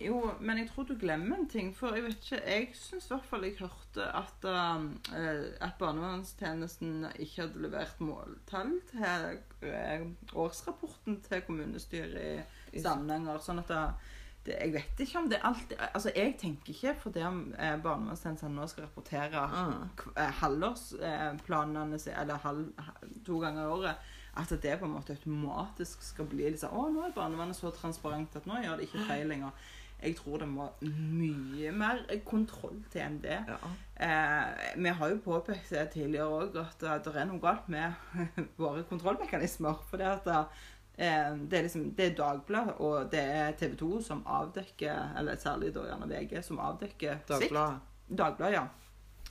Jo, 0.00 0.30
men 0.40 0.58
jeg 0.58 0.70
tror 0.70 0.86
du 0.88 0.94
glemmer 0.96 1.36
en 1.36 1.48
ting. 1.48 1.74
For 1.76 1.92
jeg 1.94 2.04
vet 2.06 2.22
ikke, 2.24 2.38
jeg 2.46 2.68
syns 2.72 3.08
i 3.08 3.12
hvert 3.12 3.26
fall 3.28 3.44
jeg 3.44 3.58
hørte 3.58 4.06
at, 4.16 4.46
eh, 4.48 5.42
at 5.60 5.76
barnevernstjenesten 5.78 7.04
ikke 7.18 7.42
hadde 7.42 7.62
levert 7.66 8.00
måltall 8.00 8.78
til 8.90 9.26
eh, 9.68 10.06
årsrapporten 10.32 11.20
til 11.26 11.44
kommunestyret 11.44 12.72
i 12.72 12.80
Samnanger. 12.80 13.42
Sånn 13.44 13.60
at 13.60 13.68
det, 13.68 13.82
det, 14.46 14.56
Jeg 14.60 14.72
vet 14.72 15.02
ikke 15.04 15.18
om 15.18 15.28
det 15.30 15.40
alltid 15.44 15.82
Altså, 15.94 16.12
jeg 16.16 16.36
tenker 16.40 16.72
ikke 16.74 16.94
fordi 17.02 17.24
om 17.26 17.42
eh, 17.58 17.76
barnevernstjenesten 17.82 18.54
nå 18.56 18.68
skal 18.70 18.86
rapportere 18.86 19.42
mm. 19.52 19.74
eh, 20.14 20.32
halvårsplanene 20.40 21.98
sine, 21.98 22.16
eller 22.22 22.40
halv, 22.44 22.64
to 23.26 23.40
ganger 23.42 23.62
i 23.62 23.74
året, 23.74 24.08
at 24.40 24.54
det 24.62 24.78
på 24.78 24.86
en 24.86 24.94
måte 24.94 25.16
automatisk 25.16 26.02
skal 26.06 26.28
bli 26.30 26.54
sånn 26.56 26.72
Å, 26.72 26.88
nå 26.94 27.04
er 27.08 27.14
barnevernet 27.16 27.58
så 27.58 27.72
transparent 27.74 28.36
at 28.38 28.48
nå 28.48 28.62
gjør 28.62 28.78
det 28.78 28.88
ikke 28.88 29.06
feil 29.08 29.28
lenger. 29.30 29.68
Jeg 30.00 30.16
tror 30.16 30.40
det 30.40 30.48
må 30.48 30.66
mye 30.80 31.72
mer 31.76 32.00
kontroll 32.24 32.78
til 32.92 33.02
enn 33.04 33.18
det. 33.20 33.36
Ja. 33.48 33.58
Eh, 34.00 34.76
vi 34.80 34.92
har 34.96 35.12
jo 35.12 35.18
påpekt 35.24 35.74
tidligere 35.92 36.28
òg, 36.38 36.56
at 36.56 36.84
eh, 36.86 37.00
det 37.04 37.12
er 37.20 37.28
noe 37.28 37.42
galt 37.42 37.68
med 37.68 37.92
våre 38.62 38.86
kontrollmekanismer. 38.88 39.82
For 39.90 40.00
det, 40.00 40.08
at, 40.08 40.30
eh, 40.32 40.70
det 41.00 41.58
er 41.58 41.62
liksom 41.62 41.86
Det 41.96 42.06
er 42.06 42.16
Dagbladet 42.16 42.74
og 42.84 43.12
det 43.12 43.20
er 43.20 43.54
TV 43.56 43.76
2 43.80 44.02
som 44.04 44.20
avdekker, 44.26 45.14
eller 45.18 45.38
særlig 45.40 45.72
da 45.74 45.86
gjerne 45.88 46.08
VG, 46.10 46.42
som 46.44 46.60
avdekker 46.60 47.22
svikt. 47.26 47.56
Dagbladet. 48.10 48.52
Ja. 48.52 48.66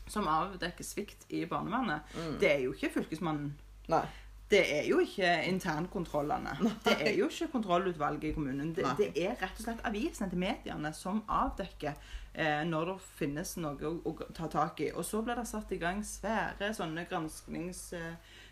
Som 0.09 0.27
avdekker 0.27 0.83
svikt 0.83 1.27
i 1.29 1.43
barnevernet. 1.45 2.01
Mm. 2.15 2.39
Det 2.41 2.51
er 2.53 2.63
jo 2.63 2.73
ikke 2.73 2.89
Fylkesmannen. 2.95 3.53
Nei. 3.89 4.05
Det 4.49 4.63
er 4.79 4.87
jo 4.89 4.97
ikke 4.99 5.29
internkontrollene. 5.45 6.55
Det 6.85 6.95
er 7.05 7.13
jo 7.13 7.27
ikke 7.29 7.51
kontrollutvalget 7.51 8.23
i 8.23 8.33
kommunen. 8.33 8.73
Det, 8.73 8.85
det 8.97 9.11
er 9.13 9.35
rett 9.37 9.59
og 9.59 9.61
slett 9.61 9.83
avisene 9.85 10.29
til 10.31 10.41
mediene 10.41 10.89
som 10.97 11.21
avdekker 11.29 11.93
eh, 12.33 12.63
når 12.65 12.93
det 12.93 12.95
finnes 13.19 13.53
noe 13.61 13.77
å, 13.85 13.93
å 14.09 14.29
ta 14.33 14.49
tak 14.49 14.81
i. 14.81 14.89
Og 14.95 15.05
så 15.05 15.21
blir 15.21 15.37
det 15.37 15.45
satt 15.51 15.69
i 15.75 15.77
gang 15.81 16.01
svære 16.05 16.71
sånne 16.73 17.05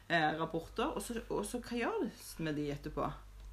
granskningsrapporter. 0.08 0.86
og, 0.96 1.02
så, 1.02 1.22
og 1.30 1.46
så 1.46 1.60
hva 1.60 1.78
gjør 1.78 2.04
det 2.04 2.12
med 2.40 2.56
de 2.56 2.68
etterpå? 2.72 3.08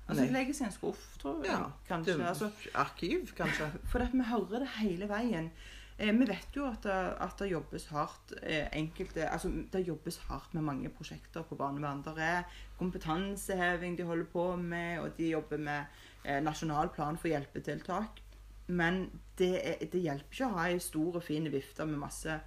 Altså, 0.07 0.21
Nei. 0.21 0.27
De 0.29 0.33
legges 0.37 0.61
i 0.61 0.65
en 0.65 0.73
skuff, 0.73 1.05
tror 1.19 1.45
jeg. 1.45 1.53
Ja, 1.53 1.71
kanskje. 1.89 2.19
det- 2.19 2.27
Altså, 2.29 2.51
Arkiv, 2.75 3.35
kanskje. 3.37 3.71
for 3.91 3.99
vi 4.13 4.23
hører 4.23 4.59
det 4.59 4.69
hele 4.81 5.09
veien. 5.09 5.51
Eh, 5.99 6.13
vi 6.13 6.27
vet 6.27 6.57
jo 6.57 6.67
at 6.67 6.83
det, 6.83 7.17
at 7.21 7.39
det 7.39 7.51
jobbes 7.53 7.87
hardt 7.87 8.35
eh, 8.43 8.69
enkelte, 8.73 9.29
altså 9.31 9.49
det 9.73 9.87
jobbes 9.87 10.17
hardt 10.29 10.55
med 10.55 10.63
mange 10.63 10.89
prosjekter 10.91 11.43
på 11.43 11.55
barnevern. 11.57 12.03
Det 12.03 12.19
er 12.19 12.43
kompetanseheving 12.79 13.97
de 13.97 14.03
holder 14.05 14.25
på 14.33 14.57
med, 14.57 14.99
og 14.99 15.17
de 15.17 15.31
jobber 15.31 15.57
med 15.59 15.85
eh, 16.25 16.41
nasjonal 16.43 16.89
plan 16.89 17.17
for 17.17 17.29
hjelpetiltak. 17.29 18.21
Men 18.67 19.11
det, 19.39 19.53
er, 19.67 19.87
det 19.87 20.01
hjelper 20.03 20.33
ikke 20.33 20.47
å 20.49 20.57
ha 20.59 20.69
ei 20.69 20.79
stor 20.79 21.17
og 21.17 21.23
fin 21.23 21.47
vifte 21.53 21.85
med 21.87 21.99
masse 22.01 22.41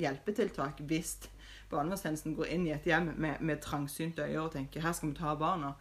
hjelpetiltak 0.00 0.80
hvis 0.88 1.16
barnevernstjenesten 1.74 2.36
går 2.38 2.54
inn 2.54 2.68
i 2.68 2.72
et 2.76 2.86
hjem 2.88 3.12
med, 3.16 3.42
med 3.44 3.60
trangsynte 3.64 4.24
øyne 4.24 4.46
og 4.46 4.54
tenker 4.54 4.84
her 4.84 4.96
skal 4.96 5.12
vi 5.12 5.18
ta 5.18 5.34
barna, 5.38 5.74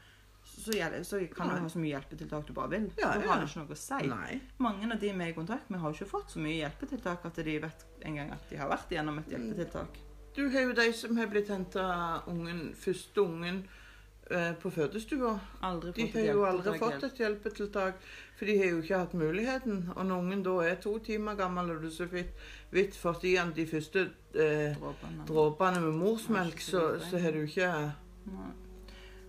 så, 0.44 0.72
så 1.04 1.20
kan 1.36 1.50
du 1.50 1.56
ha 1.56 1.70
så 1.70 1.80
mye 1.80 1.94
hjelpetiltak 1.94 2.48
du 2.48 2.54
bare 2.54 2.72
vil. 2.76 2.90
Ja, 3.00 3.14
da 3.16 3.28
har 3.30 3.42
det 3.42 3.48
ikke 3.50 3.64
noe 3.64 3.76
å 3.76 3.80
si. 3.80 4.00
Nei. 4.12 4.40
Mange 4.64 4.90
av 4.92 5.00
de 5.00 5.12
vi 5.12 5.26
er 5.26 5.32
i 5.32 5.38
kontakt 5.38 5.70
med, 5.72 5.80
har 5.82 5.94
jo 5.94 5.98
ikke 5.98 6.12
fått 6.18 6.36
så 6.36 6.42
mye 6.44 6.58
hjelpetiltak 6.60 7.30
at 7.30 7.40
de 7.48 7.56
vet 7.64 7.86
en 8.10 8.20
gang 8.20 8.34
at 8.36 8.50
de 8.50 8.60
har 8.60 8.72
vært 8.72 8.92
gjennom 8.94 9.22
et 9.22 9.32
hjelpetiltak. 9.34 10.02
Du 10.34 10.44
har 10.50 10.68
jo 10.68 10.76
de 10.78 10.90
som 10.98 11.18
har 11.18 11.30
blitt 11.32 11.52
henta 11.54 11.88
ungen, 12.30 12.62
første 12.78 13.22
ungen 13.22 13.64
eh, 14.30 14.54
på 14.60 14.72
fødestua. 14.74 15.34
De 15.94 16.08
har 16.16 16.30
jo 16.30 16.46
aldri 16.50 16.78
fått 16.82 17.06
et 17.10 17.22
hjelpetiltak, 17.22 18.02
for 18.44 18.50
de 18.52 18.58
har 18.60 18.66
jo 18.74 18.82
ikke 18.82 18.98
hatt 19.00 19.14
muligheten. 19.14 19.78
Og 19.96 20.06
når 20.06 20.18
ungen 20.20 20.44
da 20.44 20.54
er 20.68 20.76
to 20.84 20.98
timer 21.00 21.36
gammel, 21.40 21.70
og 21.72 21.82
du 21.82 21.90
så 21.90 22.06
vidt, 22.12 22.96
får 22.96 23.24
i 23.24 23.36
han 23.40 23.54
de 23.56 23.66
første 23.68 24.10
eh, 24.36 24.76
Dråpene. 25.28 25.80
med 25.82 25.94
morsmelk, 26.02 26.60
så, 26.60 27.00
så 27.00 27.18
har 27.24 27.32
du 27.32 27.44
ikke 27.46 27.70
Nei. 28.26 28.52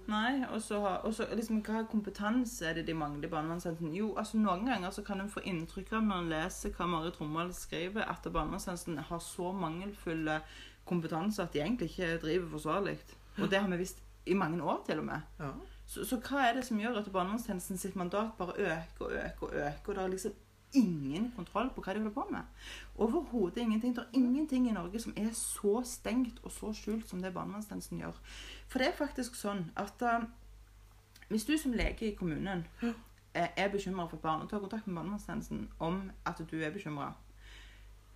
Nei, 0.07 0.45
og 0.53 0.61
så 0.63 0.81
har- 0.81 1.01
og 1.05 1.15
så 1.15 1.25
liksom, 1.33 1.63
Hva 1.65 1.85
kompetanse 1.89 2.67
er 2.67 2.75
det 2.75 2.87
de 2.87 2.95
mangler 2.95 3.25
i 3.25 3.31
barnevernstjenesten? 3.31 3.95
Jo, 3.95 4.15
altså 4.17 4.37
Noen 4.37 4.67
ganger 4.67 4.91
så 4.91 5.03
kan 5.03 5.21
en 5.21 5.31
få 5.31 5.41
inntrykk 5.45 5.93
av 5.93 6.03
når 6.05 6.19
en 6.19 6.29
leser 6.29 6.71
hva 6.77 6.87
Marit 6.87 7.21
Rommel 7.21 7.53
skriver, 7.55 8.03
at 8.05 8.27
barnevernstjenesten 8.33 8.99
har 8.99 9.19
så 9.19 9.53
mangelfulle 9.53 10.41
kompetanse 10.85 11.43
at 11.43 11.53
de 11.53 11.61
egentlig 11.63 11.89
ikke 11.91 12.19
driver 12.21 12.51
forsvarlig. 12.51 12.99
Og 13.39 13.49
det 13.51 13.61
har 13.61 13.69
vi 13.69 13.77
visst 13.77 14.03
i 14.27 14.35
mange 14.35 14.63
år, 14.63 14.83
til 14.87 14.99
og 14.99 15.05
med. 15.05 15.21
ja. 15.41 15.53
Så, 15.87 16.05
så 16.05 16.17
hva 16.17 16.47
er 16.49 16.55
det 16.57 16.65
som 16.65 16.81
gjør 16.81 16.99
at 16.99 17.13
barnevernstjenesten 17.13 17.79
sitt 17.79 17.97
mandat 17.97 18.33
bare 18.39 18.55
øker 18.57 19.05
og 19.05 19.13
øker 19.13 19.47
og 19.47 19.55
øker, 19.55 19.89
og 19.89 19.95
det 19.95 20.03
er 20.05 20.09
liksom 20.09 20.33
ingen 20.75 21.33
kontroll 21.37 21.69
på 21.71 21.83
hva 21.85 21.93
de 21.95 22.01
holder 22.03 22.15
på 22.15 22.25
med? 22.31 22.41
Overhodet 22.97 23.57
ingenting. 23.63 23.95
Det 23.97 24.03
er 24.03 24.17
ingenting 24.19 24.69
i 24.69 24.73
Norge 24.73 25.01
som 25.01 25.13
er 25.17 25.31
så 25.33 25.83
stengt 25.85 26.41
og 26.43 26.51
så 26.53 26.73
skjult 26.73 27.09
som 27.09 27.23
det 27.23 27.35
barnevernstjenesten 27.35 28.01
gjør. 28.01 28.17
For 28.69 28.79
det 28.79 28.89
er 28.89 28.97
faktisk 28.99 29.37
sånn 29.39 29.69
at 29.77 30.03
uh, 30.03 30.25
hvis 31.29 31.45
du 31.45 31.59
som 31.59 31.73
lege 31.73 32.09
i 32.09 32.15
kommunen 32.15 32.65
eh, 32.83 33.49
er 33.57 33.69
bekymra 33.69 34.07
for 34.09 34.17
et 34.17 34.23
barn, 34.23 34.43
og 34.43 34.51
tar 34.51 34.59
kontakt 34.65 34.87
med 34.87 34.97
barnevernstjenesten 34.97 35.69
om 35.79 36.11
at 36.27 36.43
du 36.51 36.57
er 36.61 36.71
bekymra, 36.71 37.13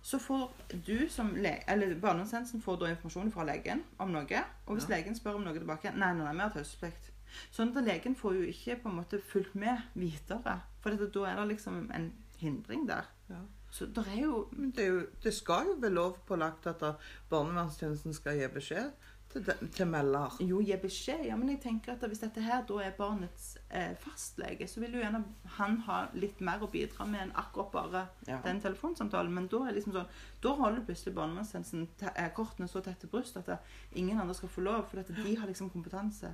så 0.01 0.19
får 0.19 0.51
du 0.87 1.09
som 1.09 1.33
lege, 1.35 1.63
eller 1.67 1.95
barnevernstjenesten 1.99 2.61
får 2.61 2.75
da 2.79 2.91
informasjon 2.93 3.31
fra 3.31 3.43
legen 3.43 3.83
om 3.99 4.11
noe. 4.13 4.43
Og 4.65 4.75
hvis 4.75 4.89
Ja. 4.89 4.95
legen 4.95 5.15
spør 5.15 5.35
om 5.35 5.41
noe 5.41 5.53
tilbake 5.53 5.91
Nei, 5.95 6.13
nei, 6.13 6.23
nei, 6.23 6.33
vi 6.33 6.39
har 6.39 6.49
taushetsplikt. 6.49 7.08
Sånn 7.51 7.71
at 7.77 7.83
legen 7.85 8.15
får 8.15 8.35
jo 8.39 8.47
ikke 8.49 8.79
på 8.83 8.89
en 8.89 8.99
måte 9.01 9.19
fulgt 9.21 9.55
med 9.55 9.77
videre. 9.95 10.59
For 10.81 10.91
dette, 10.95 11.11
da 11.19 11.25
er 11.31 11.35
det 11.41 11.47
liksom 11.55 11.89
en 11.93 12.11
hindring 12.39 12.87
der. 12.89 13.07
Ja. 13.29 13.41
Så 13.71 13.85
det 13.85 14.01
er 14.09 14.21
jo 14.23 14.47
det, 14.55 14.79
er 14.83 14.87
jo, 14.95 15.01
det 15.23 15.33
skal 15.33 15.67
jo 15.69 15.75
være 15.81 15.93
lovpålagt 15.93 16.65
at 16.71 16.83
barnevernstjenesten 17.29 18.13
skal 18.17 18.39
gi 18.39 18.47
beskjed 18.53 18.91
til, 19.29 19.45
til 19.75 19.85
melder. 19.85 20.33
Jo, 20.41 20.57
gi 20.65 20.73
beskjed. 20.81 21.21
Ja, 21.27 21.35
men 21.37 21.51
jeg 21.53 21.59
tenker 21.61 21.93
at 21.93 22.05
hvis 22.09 22.23
dette 22.23 22.41
her 22.41 22.63
da 22.65 22.79
er 22.81 22.95
barnets 22.97 23.51
eh, 23.69 23.91
fastlege, 24.01 24.65
så 24.67 24.81
vil 24.81 24.95
jo 24.97 25.03
gjerne 25.03 25.21
han 25.59 25.77
ha 25.85 25.99
litt 26.17 26.41
mer 26.41 26.65
å 26.65 26.71
bidra 26.73 27.05
med 27.05 27.27
enn 27.27 27.35
akkurat 27.37 27.69
bare 27.75 28.01
Ja. 28.25 28.39
den 28.47 28.61
telefonsamtalen. 28.63 29.31
Men 29.37 29.45
da 29.53 29.67
er 29.67 29.77
liksom 29.77 29.93
sånn, 29.93 30.09
da 30.41 30.55
holder 30.57 30.81
plutselig 30.87 31.13
barnevernstjenesten 31.19 31.85
eh, 32.15 32.31
kortene 32.33 32.67
så 32.71 32.81
tett 32.81 32.97
til 33.03 33.13
brystet 33.13 33.53
at 33.53 33.69
ingen 33.93 34.17
andre 34.17 34.33
skal 34.33 34.49
få 34.49 34.65
lov, 34.65 34.87
for 34.89 35.03
de 35.05 35.35
har 35.35 35.47
liksom 35.47 35.69
kompetanse. 35.69 36.33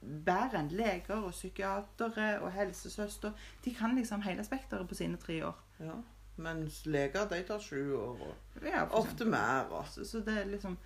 Bedre 0.00 0.58
enn 0.62 0.68
leger 0.72 1.16
og 1.20 1.30
psykiatere 1.32 2.40
og 2.40 2.52
helsesøster. 2.52 3.32
De 3.64 3.74
kan 3.74 3.94
liksom 3.94 4.22
hele 4.22 4.44
spekteret 4.44 4.88
på 4.88 4.94
sine 4.94 5.16
tre 5.16 5.46
år. 5.46 5.58
Ja. 5.80 5.98
Mens 6.36 6.86
leger 6.86 7.28
de 7.28 7.42
tar 7.42 7.58
sju 7.60 7.94
år, 7.98 8.20
og 8.26 8.62
Ja, 8.64 8.84
ofte 8.90 9.24
mer. 9.24 9.66
Og. 9.70 9.86
Så, 9.88 10.04
så 10.04 10.18
det 10.24 10.38
er 10.40 10.44
liksom 10.44 10.78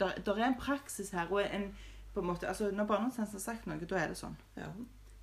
Der, 0.00 0.10
der 0.26 0.34
er 0.36 0.46
en 0.46 0.58
praksis 0.60 1.10
her, 1.10 1.26
og 1.32 1.42
en 1.54 1.74
på 2.14 2.20
en 2.20 2.26
måte, 2.26 2.48
altså 2.48 2.70
Når 2.70 2.84
barnevernstjenesten 2.84 3.36
har 3.38 3.42
sagt 3.42 3.66
noe, 3.66 3.84
da 3.84 3.96
er 3.96 4.08
det 4.08 4.16
sånn. 4.16 4.36
Ja. 4.56 4.68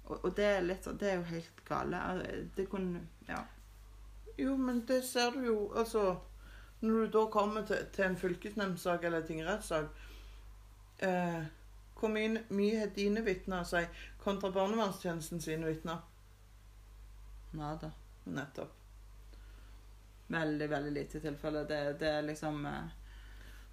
Og, 0.06 0.20
og 0.26 0.36
det 0.38 0.46
er 0.46 0.62
litt 0.62 0.86
sånn- 0.86 0.98
Det 1.00 1.10
er 1.12 1.16
jo 1.16 1.24
helt 1.24 1.66
gale. 1.66 1.98
Altså, 2.02 2.46
Det 2.58 2.70
kunne 2.70 3.02
Ja. 3.30 3.40
Jo, 4.38 4.56
men 4.58 4.86
det 4.88 5.04
ser 5.04 5.32
du 5.32 5.42
jo 5.46 5.74
altså 5.76 6.16
Når 6.82 7.06
du 7.06 7.08
da 7.20 7.26
kommer 7.32 7.66
til, 7.66 7.78
til 7.94 8.04
en 8.06 8.18
fylkesnemndsak 8.18 9.04
eller 9.04 9.22
tingrettssak 9.26 9.86
eh, 11.02 11.44
Hvor 12.00 12.12
mye, 12.12 12.44
mye 12.50 12.80
har 12.80 12.94
dine 12.96 13.22
vitner 13.24 13.64
å 13.64 13.68
si 13.68 13.84
kontra 14.24 14.52
barnevernstjenesten 14.52 15.42
sine 15.42 15.70
vitner? 15.70 16.02
Nada. 17.54 17.92
Nettopp. 18.24 18.80
Veldig, 20.28 20.68
veldig 20.70 20.92
lite 20.92 21.20
tilfelle. 21.20 21.64
Det, 21.70 21.80
det 22.00 22.10
er 22.10 22.22
liksom 22.26 22.66
eh, 22.66 23.00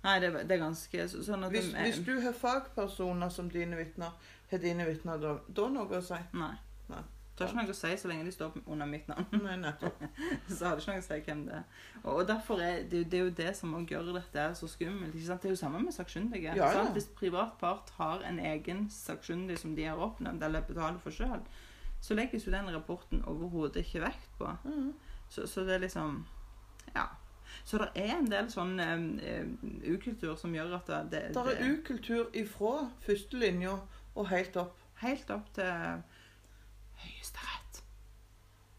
Nei, 0.02 0.16
det, 0.20 0.30
det 0.48 0.56
er 0.56 0.62
ganske 0.62 1.06
sånn 1.12 1.44
at 1.44 1.52
Hvis, 1.52 1.70
de, 1.74 1.84
hvis 1.84 1.98
du 2.06 2.14
har 2.24 2.36
fagpersoner 2.36 3.32
som 3.32 3.50
dine 3.52 3.76
vitner, 3.76 4.14
har 4.50 4.62
dine 4.62 4.86
vitner 4.88 5.20
da, 5.20 5.34
da 5.48 5.66
noe 5.72 5.98
å 5.98 6.04
si? 6.04 6.20
Nei. 6.40 6.54
Nei. 6.88 7.02
Det 7.40 7.46
har 7.46 7.54
ikke 7.54 7.62
noe 7.64 7.72
å 7.72 7.78
si 7.78 7.90
så 7.96 8.08
lenge 8.10 8.24
de 8.26 8.32
står 8.34 8.56
under 8.66 8.88
mitt 8.90 9.06
navn. 9.08 9.24
Nei, 9.40 9.54
nettopp. 9.62 10.02
så 10.52 10.66
har 10.66 10.76
det 10.76 10.82
ikke 10.82 10.92
noe 10.92 11.00
å 11.00 11.06
si 11.06 11.16
hvem 11.24 11.44
det 11.46 11.54
er. 11.56 11.78
Og, 12.02 12.10
og 12.12 12.26
derfor 12.28 12.60
er 12.60 12.82
det, 12.90 13.00
det 13.12 13.16
er 13.16 13.22
jo 13.24 13.32
det 13.38 13.54
som 13.56 13.72
gjør 13.80 14.10
dette 14.18 14.44
så 14.58 14.68
skummelt. 14.68 15.14
Ikke 15.14 15.28
sant? 15.30 15.40
Det 15.40 15.48
er 15.48 15.54
jo 15.54 15.60
samme 15.62 15.80
med 15.80 15.96
sakkyndige. 15.96 16.52
Ja, 16.58 16.68
ja. 16.76 16.84
Hvis 16.92 17.08
privat 17.16 17.56
part 17.62 17.94
har 17.96 18.26
en 18.28 18.42
egen 18.50 18.84
sakkyndig 18.92 19.56
som 19.62 19.72
de 19.78 19.88
har 19.88 20.04
oppnevnt 20.04 20.44
eller 20.44 20.68
betaler 20.68 21.00
for 21.00 21.16
sjøl, 21.16 21.40
så 22.04 22.16
legges 22.16 22.44
jo 22.44 22.52
den 22.52 22.68
rapporten 22.74 23.24
overhodet 23.28 23.86
ikke 23.86 24.04
vekt 24.04 24.30
på. 24.36 24.52
Mm. 24.68 24.92
Så, 25.32 25.48
så 25.48 25.64
det 25.64 25.78
er 25.78 25.84
liksom 25.88 26.20
Ja. 26.92 27.08
Så 27.64 27.78
det 27.78 27.88
er 27.98 28.12
en 28.14 28.28
del 28.30 28.46
sånn 28.52 28.76
ukultur 29.88 30.36
som 30.38 30.52
gjør 30.54 30.76
at 30.76 30.86
det, 30.86 31.00
det, 31.10 31.22
Det 31.34 31.56
er 31.56 31.72
ukultur 31.74 32.28
ifra 32.36 32.86
førstelinja 33.04 33.74
og 34.14 34.28
helt 34.30 34.56
opp. 34.60 34.76
Helt 35.00 35.30
opp 35.32 35.48
til 35.56 36.02
Høyesterett. 37.04 37.82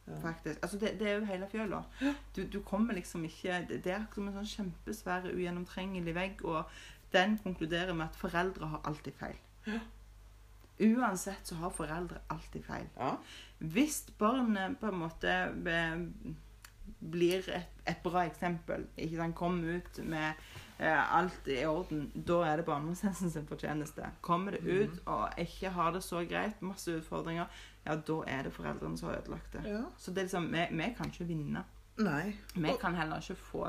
Ja. 0.08 0.20
Faktisk. 0.24 0.60
Altså 0.62 0.80
det, 0.82 0.94
det 1.00 1.10
er 1.10 1.20
jo 1.20 1.30
hele 1.30 1.48
fjøla. 1.52 1.82
Du, 2.36 2.44
du 2.54 2.60
kommer 2.68 2.94
liksom 2.98 3.24
ikke 3.26 3.62
Det, 3.70 3.86
er 3.86 4.06
som 4.14 4.28
en 4.28 4.38
sånn 4.40 4.52
kjempesvær, 4.56 5.30
ugjennomtrengelig 5.32 6.16
vegg, 6.18 6.46
og 6.46 6.70
den 7.14 7.38
konkluderer 7.44 7.94
med 7.94 8.10
at 8.10 8.20
foreldre 8.20 8.72
har 8.74 8.86
alltid 8.88 9.18
feil. 9.20 9.40
Uansett 10.82 11.48
så 11.48 11.56
har 11.62 11.74
foreldre 11.76 12.24
alltid 12.34 12.66
feil. 12.66 12.88
Ja. 12.98 13.16
Hvis 13.60 14.04
barnet 14.18 14.80
på 14.82 14.90
en 14.90 15.02
måte 15.04 15.36
blir 17.00 17.46
et, 17.54 17.82
et 17.88 18.02
bra 18.04 18.26
eksempel, 18.26 18.88
ikke 18.98 19.20
sant, 19.20 19.38
kommer 19.38 19.78
ut 19.78 20.00
med 20.04 20.32
eh, 20.32 20.61
alt 20.90 21.48
i 21.48 21.66
orden, 21.66 22.12
da 22.28 22.40
er 22.48 22.56
det 22.58 22.66
barnevernstjenesten 22.66 23.32
sin 23.32 23.48
fortjeneste. 23.48 24.08
Kommer 24.22 24.52
det 24.58 24.62
ut 24.66 25.02
og 25.06 25.30
ikke 25.38 25.70
har 25.70 25.92
det 25.94 26.04
så 26.04 26.24
greit, 26.26 26.62
masse 26.62 26.98
utfordringer, 26.98 27.46
ja, 27.86 27.96
da 27.96 28.22
er 28.28 28.48
det 28.48 28.54
foreldrene 28.54 28.98
som 28.98 29.10
har 29.10 29.20
ødelagt 29.22 29.54
det. 29.54 29.66
ja. 29.70 29.84
Så 29.98 30.12
det 30.12 30.18
er 30.18 30.30
liksom, 30.30 30.48
vi, 30.54 30.66
vi 30.72 30.94
kan 30.98 31.12
ikke 31.14 31.28
vinne. 31.30 31.64
Nei. 32.02 32.34
Vi 32.56 32.74
kan 32.82 32.96
heller 32.96 33.22
ikke 33.22 33.36
få 33.36 33.68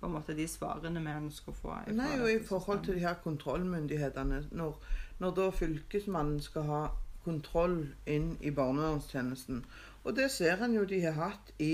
på 0.00 0.06
en 0.06 0.12
måte 0.12 0.34
de 0.36 0.46
svarene 0.48 1.00
vi 1.02 1.10
ønsker 1.10 1.52
å 1.52 1.58
få. 1.58 1.76
Nei, 1.90 2.12
og 2.22 2.30
i 2.30 2.38
forhold 2.46 2.84
til 2.86 2.94
de 2.94 3.02
her 3.02 3.18
kontrollmyndighetene 3.22 4.44
Når, 4.54 4.76
når 5.18 5.34
da 5.34 5.50
fylkesmannen 5.50 6.40
skal 6.40 6.68
ha 6.68 6.82
kontroll 7.24 7.80
inn 8.06 8.36
i 8.40 8.52
barnevernstjenesten 8.54 9.64
Og 10.04 10.14
det 10.16 10.30
ser 10.30 10.62
en 10.64 10.76
jo 10.76 10.84
de 10.88 11.00
har 11.02 11.18
hatt 11.18 11.50
i 11.58 11.72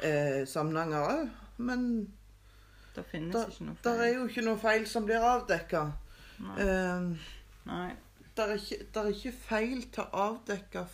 eh, 0.00 0.46
Samnanger 0.48 1.10
òg. 1.10 1.28
Men 1.56 1.84
Det 2.96 3.04
finnes 3.10 3.36
da- 3.36 3.46
ikke 3.46 3.66
noe 3.68 3.76
feil. 3.76 3.86
det 3.86 4.06
er 4.08 4.14
jo 4.14 4.26
ikke 4.26 4.44
noe 4.46 4.58
feil 4.58 4.86
som 4.90 5.08
blir 5.08 5.24
avdekka. 5.30 5.82
Nei. 6.46 6.60
Eh, 6.60 7.32
Nei. 7.66 7.90
det, 8.36 8.46
er 8.46 9.02
er 9.02 9.10
ikke 9.12 9.32
feil 9.32 9.82
til 9.92 10.04
å 10.04 10.24
avdekke 10.30 10.86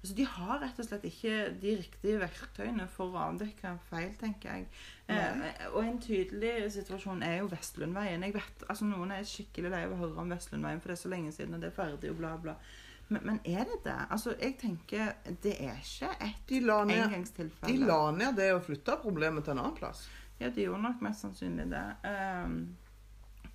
Altså, 0.00 0.14
de 0.16 0.24
har 0.24 0.60
rett 0.62 0.78
og 0.80 0.86
slett 0.86 1.02
ikke 1.04 1.32
de 1.60 1.72
riktige 1.76 2.20
verktøyene 2.22 2.86
for 2.88 3.12
å 3.12 3.24
avdekke 3.26 3.74
feil, 3.90 4.14
tenker 4.16 4.54
jeg. 4.54 4.68
Eh, 5.12 5.42
og 5.74 5.82
en 5.84 5.98
tydelig 6.00 6.70
situasjon 6.72 7.20
er 7.26 7.42
jo 7.42 7.50
Vestlundveien. 7.52 8.24
Jeg 8.24 8.32
vet, 8.38 8.64
altså 8.66 8.88
Noen 8.88 9.12
er 9.12 9.28
skikkelig 9.28 9.74
lei 9.74 9.82
av 9.84 9.92
å 9.92 9.98
høre 10.00 10.22
om 10.22 10.32
Vestlundveien, 10.32 10.80
for 10.80 10.88
det 10.88 10.96
er 10.96 11.02
så 11.02 11.12
lenge 11.12 11.34
siden, 11.36 11.58
og 11.58 11.60
det 11.60 11.68
er 11.68 11.76
ferdig, 11.76 12.14
og 12.14 12.16
bla, 12.22 12.32
bla. 12.40 12.54
Men, 13.10 13.24
men 13.26 13.40
er 13.44 13.64
det 13.66 13.80
det? 13.84 13.96
Altså, 14.10 14.34
jeg 14.38 14.54
tenker 14.60 15.16
Det 15.42 15.56
er 15.58 15.78
ikke 15.82 16.12
et 16.22 16.52
ned, 16.86 17.32
de 17.66 17.76
la 17.82 18.02
ned 18.14 18.36
det 18.38 18.52
å 18.54 18.60
flytte 18.62 19.00
problemet 19.02 19.44
til 19.44 19.56
en 19.56 19.64
annen 19.64 19.78
plass. 19.78 20.04
Ja, 20.40 20.48
de 20.48 20.64
gjorde 20.64 20.84
nok 20.86 21.02
mest 21.04 21.26
sannsynlig 21.26 21.66
det. 21.72 21.82
Um, 22.06 22.60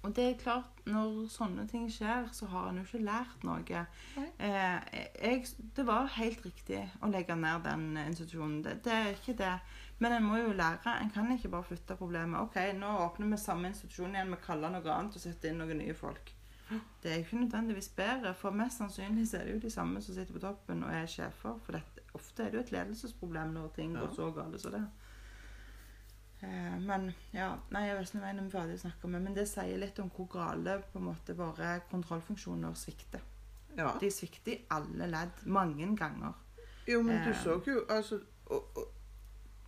og 0.06 0.12
det 0.14 0.26
er 0.26 0.36
klart, 0.38 0.82
når 0.86 1.24
sånne 1.34 1.64
ting 1.70 1.88
skjer, 1.90 2.28
så 2.36 2.46
har 2.52 2.68
en 2.70 2.78
jo 2.78 2.84
ikke 2.86 3.02
lært 3.08 3.46
noe. 3.48 3.80
Eh, 4.22 5.00
jeg, 5.18 5.40
det 5.74 5.86
var 5.88 6.12
helt 6.20 6.44
riktig 6.46 6.84
å 7.02 7.10
legge 7.10 7.34
ned 7.40 7.66
den 7.66 7.88
institusjonen. 8.04 8.60
Det, 8.68 8.76
det 8.86 8.94
er 8.94 9.10
ikke 9.16 9.34
det. 9.40 9.56
Men 10.04 10.20
en 10.20 10.28
må 10.28 10.38
jo 10.44 10.54
lære. 10.54 10.94
En 11.02 11.10
kan 11.10 11.32
ikke 11.34 11.50
bare 11.56 11.66
flytte 11.72 11.98
problemet. 11.98 12.38
OK, 12.38 12.60
nå 12.78 12.92
åpner 13.08 13.34
vi 13.34 13.42
samme 13.42 13.72
institusjon 13.72 14.14
igjen, 14.14 14.36
vi 14.36 14.44
kaller 14.46 14.76
noe 14.76 14.94
annet 14.94 15.18
og 15.18 15.26
setter 15.26 15.50
inn 15.50 15.64
noen 15.64 15.82
nye 15.82 15.98
folk. 15.98 16.35
Det 17.04 17.12
er 17.12 17.18
ikke 17.22 17.38
nødvendigvis 17.38 17.90
bedre, 17.94 18.34
for 18.34 18.52
mest 18.52 18.78
sannsynlig 18.82 19.28
er 19.34 19.44
det 19.46 19.54
jo 19.54 19.60
de 19.60 19.70
samme 19.70 20.02
som 20.02 20.16
sitter 20.16 20.34
på 20.34 20.40
toppen 20.40 20.84
og 20.84 20.94
er 20.94 21.06
sjefer. 21.06 21.60
For 21.66 21.72
dette, 21.78 22.02
ofte 22.18 22.44
er 22.44 22.50
det 22.50 22.58
jo 22.58 22.64
et 22.64 22.72
ledelsesproblem 22.72 23.54
når 23.54 23.68
ting 23.76 23.94
Ja. 23.94 24.00
går 24.00 24.16
så 24.16 24.32
galt 24.34 24.62
som 24.62 24.72
det. 24.72 24.82
Eh, 26.44 26.80
men 26.82 27.14
ja, 27.34 27.52
nei, 27.72 27.86
jeg 27.88 27.96
vet 27.98 28.10
ikke 28.10 28.18
om 28.18 28.24
er 28.30 28.50
ferdig 28.52 28.76
å 28.76 28.82
snakke 28.82 29.08
om 29.08 29.12
men 29.24 29.36
det 29.38 29.46
sier 29.50 29.78
litt 29.82 30.00
om 30.04 30.10
hvor 30.10 30.28
gale 30.34 30.80
på 30.92 31.00
en 31.00 31.06
måte 31.06 31.36
våre 31.38 31.80
kontrollfunksjoner 31.92 32.74
svikter. 32.74 33.22
Ja. 33.78 33.94
De 34.00 34.10
svikter 34.12 34.52
i 34.52 34.60
alle 34.72 35.08
ledd, 35.12 35.46
mange 35.46 35.88
ganger. 35.98 36.34
Jo, 36.88 37.02
men 37.02 37.24
du 37.24 37.30
Eh. 37.32 37.44
så 37.44 37.62
jo 37.68 37.86
altså 37.90 38.20
og, 38.46 38.78
og, 38.78 38.92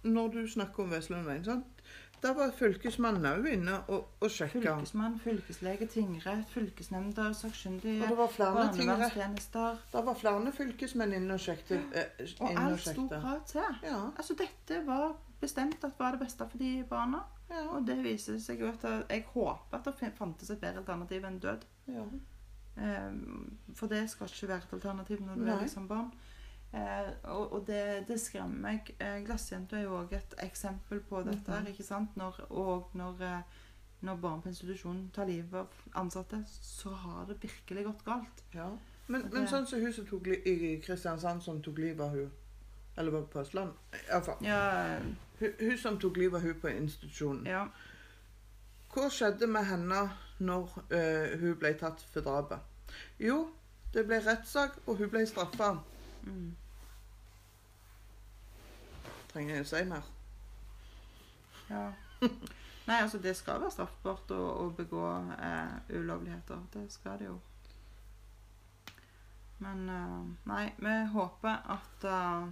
Når 0.03 0.27
du 0.31 0.47
snakker 0.47 0.83
om 0.83 0.91
Vestlandveien, 0.91 1.43
sant? 1.43 1.81
Da 2.23 2.31
var 2.33 2.49
fylkesmannen 2.57 3.25
òg 3.29 3.45
inne 3.51 3.75
og, 3.93 4.07
og 4.21 4.31
sjekka. 4.33 4.59
Fylkesmann, 4.75 5.19
fylkeslege, 5.21 5.85
tingrett, 5.91 6.47
fylkesnemnder, 6.49 7.33
sakkyndige, 7.37 8.07
barnevernstjenester. 8.09 9.77
Det 9.91 10.03
var 10.05 10.17
flere 10.17 10.51
fylkesmenn 10.55 11.13
inne 11.13 11.33
og 11.37 11.39
sjekket. 11.43 11.83
Eh, 11.93 12.31
Og 12.41 12.57
alt 12.63 12.81
sto 12.85 13.07
bra 13.11 13.35
til. 13.47 13.77
Ja, 13.83 13.99
Altså, 14.17 14.33
dette 14.39 14.79
var 14.87 15.15
bestemt 15.41 15.83
at 15.85 15.93
var 15.99 16.11
det 16.17 16.19
beste 16.25 16.47
for 16.49 16.57
de 16.57 16.83
barna. 16.89 17.21
ja, 17.49 17.67
Og 17.69 17.85
det 17.87 17.99
viser 18.03 18.39
seg 18.39 18.59
jo 18.59 18.67
at 18.71 18.83
jeg 19.09 19.25
håper 19.33 19.77
at 19.77 19.85
det 20.01 20.13
fantes 20.17 20.49
et 20.49 20.59
bedre 20.61 20.77
alternativ 20.81 21.23
enn 21.25 21.39
død. 21.39 21.65
ja. 21.87 22.03
Eh, 22.77 23.11
For 23.75 23.87
det 23.87 24.09
skal 24.09 24.27
ikke 24.27 24.47
være 24.47 24.57
et 24.67 24.73
alternativ 24.73 25.21
når 25.21 25.35
du 25.35 25.41
Nei. 25.45 25.53
er 25.55 25.61
liksom 25.61 25.87
barn. 25.87 26.11
Eh, 26.73 27.13
og 27.23 27.53
og 27.53 27.67
det, 27.67 28.07
det 28.07 28.19
skremmer 28.21 28.59
meg. 28.59 28.91
Eh, 28.99 29.21
Glassjenta 29.25 29.77
er 29.77 29.87
jo 29.87 30.01
òg 30.01 30.13
et 30.17 30.35
eksempel 30.43 30.99
på 30.99 31.23
dette. 31.23 31.51
Mm 31.51 31.63
-hmm. 31.63 31.69
ikke 31.69 31.83
sant? 31.83 32.17
Når, 32.17 32.51
og 32.51 32.89
når, 32.93 33.21
eh, 33.21 33.41
når 34.01 34.15
barn 34.15 34.41
på 34.41 34.49
institusjon 34.49 35.11
tar 35.13 35.25
livet 35.25 35.53
av 35.59 35.67
ansatte, 35.95 36.43
så 36.61 36.89
har 36.89 37.25
det 37.25 37.43
virkelig 37.43 37.85
gått 37.85 38.05
galt. 38.05 38.43
ja. 38.53 38.69
Men, 39.07 39.21
det, 39.21 39.33
men 39.33 39.47
sånn 39.47 39.65
som 39.65 39.79
hun 39.81 39.93
som 39.93 40.05
tok 40.05 40.27
i 40.27 40.81
Kristiansand 40.83 41.41
som 41.41 41.61
tok 41.63 41.77
livet 41.77 42.01
av 42.01 42.09
hun 42.09 42.31
Eller 42.97 43.11
var 43.11 43.19
det 43.19 43.29
på 43.29 43.39
Østland? 43.39 43.71
Iallfall. 44.09 44.35
Ja, 44.41 44.99
Hun, 45.39 45.53
hun 45.59 45.77
som 45.77 45.99
tok 45.99 46.17
livet 46.17 46.35
av 46.35 46.41
hun 46.41 46.59
på 46.59 46.67
institusjonen. 46.67 47.45
ja. 47.45 47.67
Hva 48.93 49.09
skjedde 49.09 49.47
med 49.47 49.65
henne 49.65 50.09
når 50.39 50.71
eh, 50.91 51.39
hun 51.39 51.55
ble 51.59 51.73
tatt 51.73 52.01
for 52.13 52.25
drapet? 52.25 52.57
Jo, 53.19 53.47
det 53.93 54.07
ble 54.07 54.17
rettssak, 54.25 54.79
og 54.87 54.97
hun 54.97 55.09
ble 55.09 55.25
straffa. 55.27 55.75
Mm. 56.27 56.55
Trenger 59.31 59.55
jeg 59.59 59.65
å 59.65 59.69
si 59.71 59.83
mer? 59.89 60.13
ja. 61.69 61.87
Nei, 62.87 63.01
altså 63.03 63.19
det 63.19 63.33
skal 63.35 63.59
være 63.59 63.73
straffbart 63.75 64.29
å, 64.31 64.37
å 64.63 64.67
begå 64.77 65.01
eh, 65.35 65.73
ulovligheter. 65.97 66.61
Det 66.71 66.85
skal 66.93 67.17
det 67.19 67.27
jo. 67.27 67.33
Men 69.59 69.81
eh, 69.91 70.21
nei, 70.47 70.63
vi 70.79 70.93
håper 71.11 71.65
at 71.75 72.07
eh, 72.07 72.47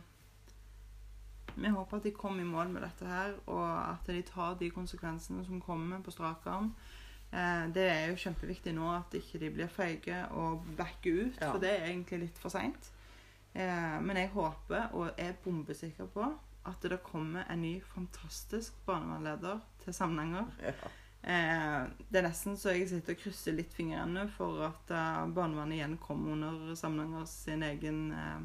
Vi 1.56 1.72
håper 1.72 1.98
at 2.02 2.04
de 2.04 2.12
kommer 2.12 2.44
i 2.44 2.50
mål 2.50 2.74
med 2.76 2.84
dette 2.84 3.08
her, 3.08 3.38
og 3.48 3.64
at 3.64 4.12
de 4.12 4.20
tar 4.28 4.58
de 4.60 4.68
konsekvensene 4.76 5.46
som 5.48 5.62
kommer 5.64 6.04
på 6.04 6.12
strak 6.12 6.44
arm. 6.52 6.74
Eh, 7.32 7.64
det 7.72 7.88
er 7.94 8.10
jo 8.12 8.20
kjempeviktig 8.26 8.76
nå 8.76 8.90
at 8.98 9.16
ikke 9.16 9.40
de 9.40 9.54
blir 9.56 9.72
feige 9.72 10.20
og 10.36 10.68
backer 10.78 11.22
ut, 11.30 11.40
Ja. 11.40 11.54
for 11.54 11.64
det 11.64 11.72
er 11.78 11.88
egentlig 11.94 12.20
litt 12.26 12.38
for 12.44 12.52
seint. 12.52 12.92
Eh, 13.56 14.02
men 14.04 14.18
jeg 14.20 14.34
håper, 14.34 14.90
og 14.94 15.16
er 15.18 15.38
bombesikker 15.44 16.10
på, 16.12 16.28
at 16.66 16.82
det 16.84 17.00
kommer 17.06 17.46
en 17.50 17.62
ny 17.62 17.78
fantastisk 17.94 18.74
barnevernleder 18.86 19.60
til 19.84 19.94
Samnanger. 19.94 20.50
Ja. 20.64 20.74
Eh, 21.26 21.86
det 22.12 22.20
er 22.20 22.28
nesten 22.28 22.58
så 22.58 22.74
jeg 22.76 22.90
sitter 22.90 23.16
og 23.16 23.22
krysser 23.24 23.56
litt 23.58 23.74
fingrene 23.74 24.28
for 24.36 24.60
at 24.68 24.92
eh, 24.94 25.24
barnevernet 25.34 25.80
igjen 25.80 25.96
kommer 26.02 26.36
under 26.36 26.76
Samnanger 26.78 27.26
sin 27.30 27.64
egen 27.66 28.02
eh, 28.14 28.44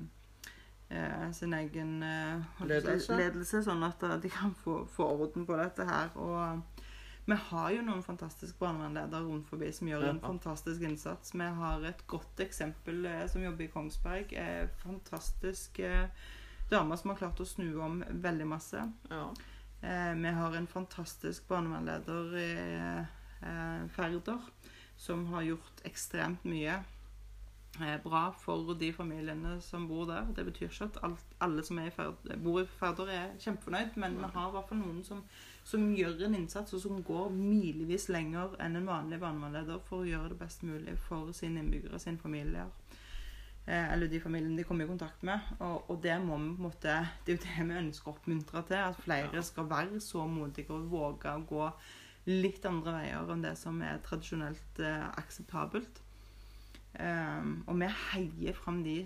eh, 0.96 1.26
sin 1.36 1.52
egen 1.58 2.02
eh, 2.06 2.62
Ledelse. 2.64 3.16
ledelse, 3.18 3.64
sånn 3.66 3.82
at 3.84 4.06
de 4.22 4.30
kan 4.32 4.54
få, 4.62 4.84
få 4.88 5.10
orden 5.16 5.48
på 5.48 5.58
dette 5.60 5.88
her. 5.88 6.14
Og 6.16 6.86
vi 7.26 7.36
har 7.50 7.70
jo 7.74 7.84
noen 7.86 8.02
fantastiske 8.02 8.58
barnevernledere 8.58 9.26
rundt 9.26 9.48
forbi 9.50 9.68
som 9.74 9.90
gjør 9.90 10.08
en 10.08 10.20
fantastisk 10.22 10.82
innsats. 10.86 11.34
Vi 11.34 11.52
har 11.60 11.84
et 11.86 12.02
godt 12.10 12.42
eksempel 12.42 13.04
eh, 13.06 13.26
som 13.30 13.44
jobber 13.44 13.66
i 13.66 13.70
Kongsberg. 13.72 14.34
Eh, 14.34 14.66
fantastisk 14.82 15.80
dame 16.70 16.96
som 16.98 17.12
har 17.12 17.18
klart 17.18 17.40
å 17.42 17.48
snu 17.48 17.72
om 17.82 18.02
veldig 18.10 18.46
masse. 18.50 18.84
ja. 19.10 19.30
Eh, 19.82 20.14
vi 20.14 20.28
har 20.28 20.56
en 20.56 20.66
fantastisk 20.66 21.48
barnevernleder 21.48 22.36
i 22.36 22.50
eh, 23.42 23.86
Færder 23.88 24.40
som 24.96 25.26
har 25.32 25.42
gjort 25.42 25.80
ekstremt 25.88 26.44
mye 26.44 26.82
bra 28.04 28.26
for 28.36 28.74
de 28.76 28.90
familiene 28.92 29.54
som 29.64 29.86
bor 29.88 30.04
der. 30.10 30.26
Det 30.36 30.44
betyr 30.44 30.66
ikke 30.68 30.90
at 30.90 30.98
alt, 31.06 31.24
alle 31.40 31.64
som 31.64 31.78
i 31.80 31.88
Færder, 31.90 32.36
bor 32.44 32.60
i 32.60 32.66
Færder 32.66 33.12
er 33.14 33.30
kjempefornøyd, 33.40 33.96
men 33.96 34.18
vi 34.18 34.28
har 34.34 34.50
i 34.50 34.56
hvert 34.58 34.68
fall 34.68 34.82
noen 34.82 35.00
som, 35.06 35.22
som 35.70 35.86
gjør 35.94 36.26
en 36.26 36.34
innsats, 36.34 36.74
og 36.74 36.82
som 36.82 37.02
går 37.06 37.30
milevis 37.34 38.08
lenger 38.10 38.56
enn 38.62 38.78
en 38.80 38.90
vanlig 38.90 39.20
barnevernleder 39.22 39.78
for 39.86 40.02
å 40.02 40.08
gjøre 40.08 40.32
det 40.32 40.40
best 40.40 40.64
mulig 40.66 40.96
for 41.06 41.30
sine 41.36 41.62
innbyggere, 41.62 42.00
sine 42.02 42.18
familier. 42.18 42.70
Eh, 43.66 43.92
eller 43.92 44.10
de 44.10 44.20
familiene 44.20 44.58
de 44.58 44.66
kommer 44.66 44.84
i 44.84 44.90
kontakt 44.90 45.22
med. 45.26 45.46
Og, 45.60 45.90
og 45.92 46.02
det 46.02 46.16
må 46.24 46.38
vi 46.40 46.50
måte 46.64 46.96
Det 47.24 47.34
er 47.34 47.38
jo 47.38 47.46
det 47.46 47.66
vi 47.68 47.80
ønsker 47.84 48.10
å 48.10 48.14
oppmuntre 48.16 48.62
til. 48.66 48.82
At 48.82 49.02
flere 49.04 49.42
skal 49.46 49.70
være 49.70 50.00
så 50.02 50.26
modige 50.26 50.74
og 50.74 50.90
våge 50.90 51.34
å 51.34 51.46
gå 51.46 51.72
litt 52.30 52.66
andre 52.68 52.98
veier 52.98 53.32
enn 53.32 53.44
det 53.44 53.56
som 53.58 53.80
er 53.84 54.00
tradisjonelt 54.06 54.80
eh, 54.84 55.10
akseptabelt. 55.22 56.02
Um, 56.90 57.60
og 57.70 57.76
vi 57.78 57.86
heier 57.86 58.56
fram 58.58 58.80
de 58.82 58.96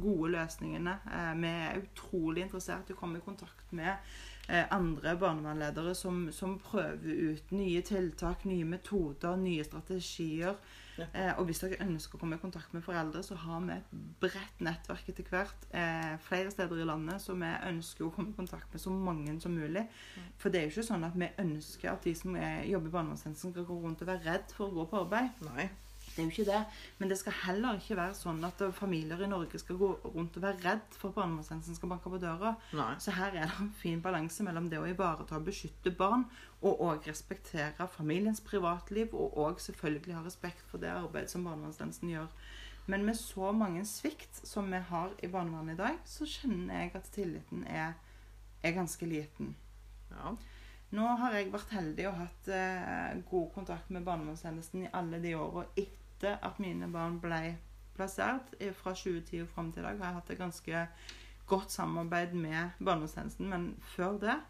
gode 0.00 0.30
løsningene. 0.32 0.94
Uh, 1.04 1.34
vi 1.36 1.50
er 1.50 1.82
utrolig 1.82 2.46
interessert 2.46 2.88
i 2.88 2.94
å 2.96 2.98
komme 2.98 3.20
i 3.20 3.26
kontakt 3.26 3.74
med 3.76 4.00
andre 4.46 5.14
barnevernledere 5.16 5.94
som, 5.96 6.26
som 6.32 6.58
prøver 6.60 7.30
ut 7.32 7.52
nye 7.56 7.80
tiltak, 7.86 8.44
nye 8.44 8.66
metoder, 8.68 9.38
nye 9.40 9.64
strategier. 9.64 10.58
Ja. 10.98 11.06
Eh, 11.12 11.32
og 11.38 11.48
hvis 11.48 11.60
dere 11.64 11.80
ønsker 11.82 12.16
å 12.16 12.20
komme 12.22 12.36
i 12.38 12.42
kontakt 12.42 12.74
med 12.74 12.84
foreldre, 12.86 13.22
så 13.26 13.36
har 13.40 13.62
vi 13.64 13.74
et 13.74 13.94
bredt 14.22 14.60
nettverk 14.62 15.08
etter 15.10 15.26
hvert. 15.30 15.66
Eh, 15.74 16.14
flere 16.22 16.52
steder 16.54 16.80
i 16.80 16.86
landet, 16.86 17.22
som 17.22 17.40
vi 17.42 17.50
ønsker 17.70 18.06
å 18.06 18.12
komme 18.14 18.34
i 18.34 18.38
kontakt 18.38 18.70
med 18.72 18.82
så 18.82 18.92
mange 18.94 19.34
som 19.42 19.56
mulig. 19.56 19.86
For 20.38 20.52
det 20.52 20.60
er 20.60 20.68
jo 20.68 20.74
ikke 20.76 20.88
sånn 20.90 21.08
at 21.08 21.16
vi 21.18 21.30
ønsker 21.42 21.94
at 21.94 22.06
de 22.06 22.14
som 22.18 22.36
er, 22.38 22.62
jobber 22.70 22.92
i 22.92 22.96
barnevernstjenesten, 22.98 23.56
skal 23.56 23.66
gå 23.70 23.80
rundt 23.80 24.04
og 24.04 24.12
være 24.12 24.26
redd 24.28 24.54
for 24.54 24.68
å 24.68 24.76
gå 24.78 24.86
på 24.92 25.02
arbeid. 25.02 25.42
Nei. 25.50 25.68
Det 26.14 26.22
er 26.22 26.28
jo 26.28 26.30
ikke 26.30 26.46
det. 26.46 26.60
Men 26.98 27.10
det 27.10 27.18
skal 27.18 27.34
heller 27.42 27.78
ikke 27.80 27.96
være 27.98 28.14
sånn 28.14 28.44
at 28.46 28.60
familier 28.76 29.24
i 29.24 29.28
Norge 29.30 29.58
skal 29.58 29.78
gå 29.80 29.90
rundt 30.04 30.36
og 30.38 30.44
være 30.44 30.62
redd 30.62 30.94
for 30.94 31.10
at 31.10 31.18
barnevernstjenesten 31.18 31.78
skal 31.78 31.90
banke 31.90 32.12
på 32.12 32.20
døra. 32.22 32.54
Nei. 32.78 32.92
Så 33.02 33.16
her 33.16 33.34
er 33.34 33.50
det 33.50 33.60
en 33.64 33.72
fin 33.80 34.02
balanse 34.04 34.46
mellom 34.46 34.68
det 34.70 34.78
å 34.78 34.86
ivareta 34.86 35.40
og 35.40 35.48
beskytte 35.48 35.94
barn, 35.98 36.28
og 36.64 36.80
òg 36.86 37.08
respektere 37.10 37.88
familiens 37.90 38.40
privatliv, 38.44 39.12
og 39.12 39.34
òg 39.42 39.58
selvfølgelig 39.60 40.14
ha 40.14 40.22
respekt 40.24 40.70
for 40.70 40.82
det 40.82 40.94
arbeidet 40.94 41.34
som 41.34 41.44
barnevernstjenesten 41.44 42.14
gjør. 42.14 42.30
Men 42.86 43.04
med 43.04 43.16
så 43.16 43.52
mange 43.52 43.84
svikt 43.88 44.46
som 44.46 44.70
vi 44.72 44.78
har 44.78 45.12
i 45.22 45.28
barnevernet 45.32 45.74
i 45.74 45.82
dag, 45.82 46.00
så 46.04 46.28
kjenner 46.28 46.82
jeg 46.82 46.90
at 46.94 47.12
tilliten 47.14 47.66
er, 47.66 47.94
er 48.62 48.76
ganske 48.76 49.08
liten. 49.08 49.54
Ja. 50.12 50.34
Nå 50.94 51.06
har 51.18 51.34
jeg 51.34 51.50
vært 51.50 51.72
heldig 51.74 52.06
og 52.10 52.18
hatt 52.20 52.48
eh, 52.54 53.22
god 53.30 53.48
kontakt 53.56 53.90
med 53.90 54.04
barnevernstjenesten 54.06 54.84
i 54.84 54.92
alle 54.94 55.18
de 55.22 55.32
åra 55.34 55.64
etter 55.74 56.03
at 56.32 56.58
mine 56.62 56.88
barn 56.92 57.20
ble 57.22 57.56
plassert. 57.96 58.54
Fra 58.80 58.94
2010 58.94 59.44
og 59.44 59.52
fram 59.54 59.70
til 59.72 59.84
i 59.84 59.86
dag 59.86 60.00
har 60.00 60.10
jeg 60.10 60.18
hatt 60.20 60.34
et 60.34 60.40
ganske 60.40 60.86
godt 61.46 61.72
samarbeid 61.72 62.34
med 62.34 62.76
barnevernstjenesten. 62.80 63.48
Men 63.50 63.70
før 63.94 64.18
det 64.18 64.40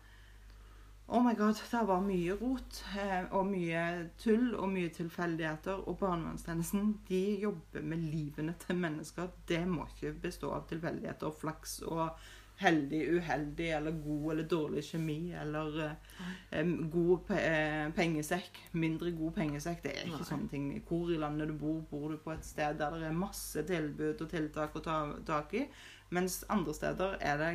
Oh 1.07 1.21
my 1.21 1.35
god, 1.37 1.59
det 1.71 1.81
var 1.85 2.01
mye 2.01 2.33
rot 2.41 2.79
eh, 2.97 3.27
og 3.37 3.51
mye 3.51 3.81
tull 4.17 4.55
og 4.57 4.71
mye 4.73 4.89
tilfeldigheter. 4.89 5.83
Og 5.85 5.99
barnevernstjenesten 6.01 6.95
de 7.09 7.21
jobber 7.43 7.85
med 7.85 8.01
livene 8.01 8.55
til 8.63 8.81
mennesker. 8.81 9.29
Det 9.49 9.61
må 9.69 9.85
ikke 9.91 10.15
bestå 10.23 10.55
av 10.57 10.65
tilfeldigheter 10.71 11.29
og 11.29 11.37
flaks 11.43 11.83
og 11.85 12.09
heldig, 12.57 13.01
uheldig 13.19 13.71
eller 13.77 13.97
god 14.05 14.33
eller 14.33 14.47
dårlig 14.51 14.85
kjemi 14.87 15.19
eller 15.35 15.81
eh, 15.85 16.69
god 16.93 17.25
pe 17.29 17.39
eh, 17.41 17.89
pengesekk, 17.97 18.61
mindre 18.79 19.11
god 19.17 19.35
pengesekk. 19.41 19.83
Det 19.83 19.95
er 19.95 20.07
ikke 20.07 20.23
Nei. 20.23 20.29
sånne 20.31 20.53
ting. 20.53 20.69
Hvor 20.87 21.11
i 21.11 21.19
landet 21.21 21.51
du 21.51 21.57
bor, 21.59 21.83
bor 21.91 22.15
du 22.15 22.21
på 22.23 22.35
et 22.35 22.47
sted 22.47 22.79
der 22.79 22.95
det 23.01 23.11
er 23.11 23.19
masse 23.19 23.67
tilbud 23.67 24.23
og 24.23 24.31
tiltak 24.31 24.77
å 24.79 24.85
ta 24.85 25.01
tak 25.27 25.55
i, 25.59 25.67
mens 26.15 26.43
andre 26.53 26.77
steder 26.77 27.19
er 27.21 27.43
det 27.43 27.53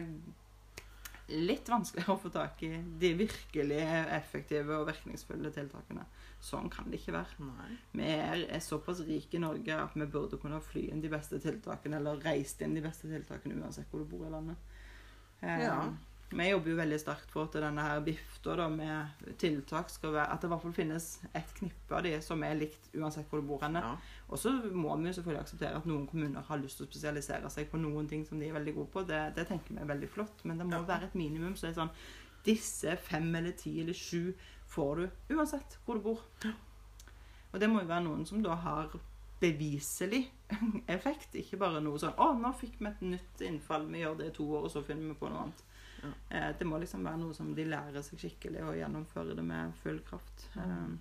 litt 1.30 1.70
vanskeligere 1.70 2.16
å 2.16 2.20
få 2.20 2.32
tak 2.34 2.62
i 2.66 2.72
de 3.00 3.12
virkelig 3.20 3.80
effektive 4.16 4.80
og 4.80 4.88
virkningsfulle 4.90 5.52
tiltakene. 5.54 6.06
Sånn 6.42 6.70
kan 6.72 6.90
det 6.90 7.02
ikke 7.02 7.14
være. 7.14 7.46
Nei. 7.46 7.76
Vi 8.00 8.10
er, 8.16 8.44
er 8.50 8.64
såpass 8.64 9.04
rike 9.06 9.38
i 9.38 9.44
Norge 9.44 9.76
at 9.76 9.96
vi 9.96 10.08
burde 10.10 10.40
kunne 10.42 10.62
fly 10.64 10.88
inn 10.90 11.04
de 11.04 11.12
beste 11.12 11.40
tiltakene, 11.44 12.00
eller 12.00 12.22
reist 12.26 12.64
inn 12.66 12.78
de 12.78 12.84
beste 12.84 13.12
tiltakene 13.12 13.60
uansett 13.60 13.92
hvor 13.92 14.04
du 14.04 14.10
bor 14.10 14.26
i 14.28 14.34
landet. 14.34 14.69
Eh, 15.42 15.64
Ja. 15.66 15.94
Vi 16.32 16.46
jobber 16.50 16.70
jo 16.70 16.76
veldig 16.78 16.98
sterkt 17.02 17.32
for 17.34 17.48
at 17.48 17.54
denne 17.58 17.82
her 17.82 18.02
vifta 18.06 18.68
med 18.70 19.08
tiltak 19.42 19.90
skal 19.90 20.12
være 20.14 20.30
At 20.32 20.42
det 20.42 20.48
i 20.48 20.52
hvert 20.52 20.62
fall 20.62 20.74
finnes 20.78 21.08
et 21.34 21.54
knippe 21.58 21.96
av 21.98 22.04
de 22.04 22.12
som 22.22 22.44
er 22.44 22.54
likt 22.60 22.92
uansett 22.94 23.26
hvor 23.32 23.42
du 23.42 23.48
bor 23.48 23.60
henne. 23.64 23.82
Ja. 23.82 23.96
Og 24.30 24.38
så 24.38 24.52
må 24.72 24.96
vi 25.02 25.08
jo 25.10 25.14
selvfølgelig 25.18 25.42
akseptere 25.42 25.76
at 25.82 25.86
noen 25.90 26.06
kommuner 26.08 26.42
har 26.46 26.58
lyst 26.62 26.78
til 26.78 26.86
å 26.86 26.90
spesialisere 26.92 27.50
seg 27.50 27.72
på 27.72 27.80
noen 27.82 28.08
ting 28.08 28.28
som 28.28 28.38
de 28.40 28.46
er 28.48 28.54
veldig 28.54 28.76
gode 28.76 28.92
på. 28.94 29.08
Det, 29.08 29.24
det 29.36 29.48
tenker 29.48 29.74
vi 29.74 29.82
er 29.82 29.90
veldig 29.90 30.10
flott. 30.10 30.46
Men 30.46 30.60
det 30.60 30.68
må 30.68 30.74
Ja. 30.78 30.82
være 30.86 31.06
et 31.10 31.16
minimum. 31.16 31.56
Så 31.56 31.62
det 31.66 31.72
er 31.78 31.82
sånn 31.82 31.96
disse 32.46 32.96
fem 32.98 33.36
eller 33.36 33.52
ti 33.52 33.80
eller 33.82 33.94
sju 33.94 34.34
får 34.68 34.96
du 34.96 35.36
uansett 35.36 35.80
hvor 35.86 35.96
du 35.96 36.02
bor. 36.02 36.22
Og 37.54 37.60
det 37.60 37.68
må 37.70 37.82
jo 37.82 37.88
være 37.90 38.04
noen 38.06 38.26
som 38.28 38.44
da 38.44 38.54
har 38.54 38.92
beviselig 39.40 40.24
effekt, 40.96 41.36
ikke 41.36 41.60
bare 41.62 41.82
noe 41.84 42.00
sånn 42.02 42.18
'Å, 42.18 42.34
nå 42.40 42.52
fikk 42.60 42.80
vi 42.80 42.90
et 42.90 43.02
nytt 43.02 43.44
innfall. 43.48 43.88
Vi 43.92 44.04
gjør 44.04 44.18
det 44.20 44.32
i 44.32 44.36
to 44.36 44.48
år, 44.58 44.68
og 44.68 44.74
så 44.74 44.84
finner 44.84 45.14
vi 45.14 45.20
på 45.20 45.30
noe 45.32 45.46
annet'. 45.46 45.64
Ja. 46.00 46.12
Eh, 46.30 46.50
det 46.60 46.68
må 46.68 46.80
liksom 46.80 47.04
være 47.04 47.22
noe 47.22 47.36
som 47.36 47.54
de 47.56 47.66
lærer 47.68 48.04
seg 48.04 48.20
skikkelig 48.20 48.64
og 48.64 48.78
gjennomfører 48.80 49.36
det 49.36 49.46
med 49.46 49.74
full 49.84 50.00
kraft. 50.08 50.48
Eh, 50.58 50.92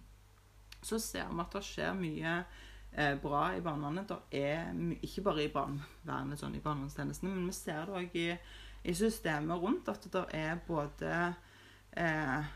så 0.83 0.99
ser 1.03 1.31
vi 1.31 1.43
at 1.43 1.55
det 1.55 1.65
skjer 1.67 1.95
mye 1.99 2.35
eh, 2.93 3.15
bra 3.23 3.43
i 3.57 3.63
barnevernet. 3.63 4.09
Det 4.09 4.43
er 4.43 4.71
ikke 5.03 5.25
bare 5.27 5.45
i 5.45 5.53
barnevernet, 5.55 6.39
sånn 6.41 6.57
i 6.59 6.63
barnevernstjenestene, 6.63 7.35
men 7.35 7.51
vi 7.51 7.57
ser 7.57 7.87
det 7.87 8.03
òg 8.03 8.19
i, 8.19 8.29
i 8.85 8.95
systemet 8.95 9.63
rundt 9.63 9.91
at 9.91 10.07
det 10.13 10.25
er 10.39 10.63
både 10.67 11.13
eh, 11.99 12.55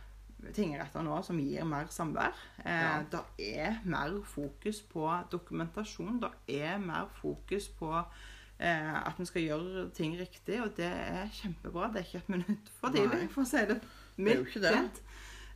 tingretter 0.54 1.04
nå 1.06 1.20
som 1.24 1.38
gir 1.40 1.64
mer 1.64 1.86
samvær. 1.92 2.34
Eh, 2.64 2.82
Ja. 2.82 3.02
Det 3.10 3.22
er 3.56 3.78
mer 3.84 4.20
fokus 4.24 4.80
på 4.82 5.06
dokumentasjon. 5.30 6.20
Det 6.20 6.60
er 6.62 6.78
mer 6.78 7.06
fokus 7.20 7.68
på 7.68 7.92
eh, 8.58 9.06
at 9.06 9.18
en 9.18 9.26
skal 9.26 9.42
gjøre 9.42 9.90
ting 9.94 10.16
riktig, 10.18 10.60
og 10.62 10.74
det 10.76 10.90
er 10.90 11.28
kjempebra. 11.32 11.92
Det 11.92 12.02
er 12.02 12.06
ikke 12.06 12.18
et 12.18 12.28
minutt 12.28 12.68
for 12.80 12.90
tidlig, 12.94 13.30
for 13.30 13.42
å 13.42 13.46
si 13.46 13.64
det 13.66 13.80
Det 14.16 14.36
jo 14.36 14.44
ikke 14.44 14.60
det. 14.60 14.74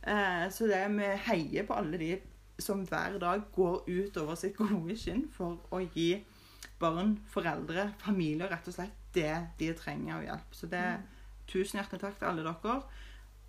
Eh, 0.07 0.49
så 0.49 0.67
det 0.67 0.81
vi 0.95 1.11
heier 1.27 1.65
på 1.67 1.73
alle 1.77 1.97
de 1.97 2.19
som 2.59 2.85
hver 2.85 3.19
dag 3.19 3.43
går 3.53 3.83
ut 3.87 4.17
over 4.17 4.35
sitt 4.35 4.55
gode 4.57 4.95
skinn 4.97 5.27
for 5.31 5.59
å 5.71 5.79
gi 5.93 6.23
barn, 6.79 7.17
foreldre, 7.29 7.93
familier 8.01 8.49
rett 8.49 8.67
og 8.67 8.73
slett 8.73 8.95
det 9.13 9.47
de 9.59 9.73
trenger 9.73 10.15
av 10.15 10.23
hjelp. 10.23 10.53
Så 10.53 10.69
det 10.69 10.79
er 10.79 10.97
tusen 11.47 11.79
hjertelig 11.79 12.01
takk 12.01 12.17
til 12.19 12.27
alle 12.27 12.43
dere 12.45 12.81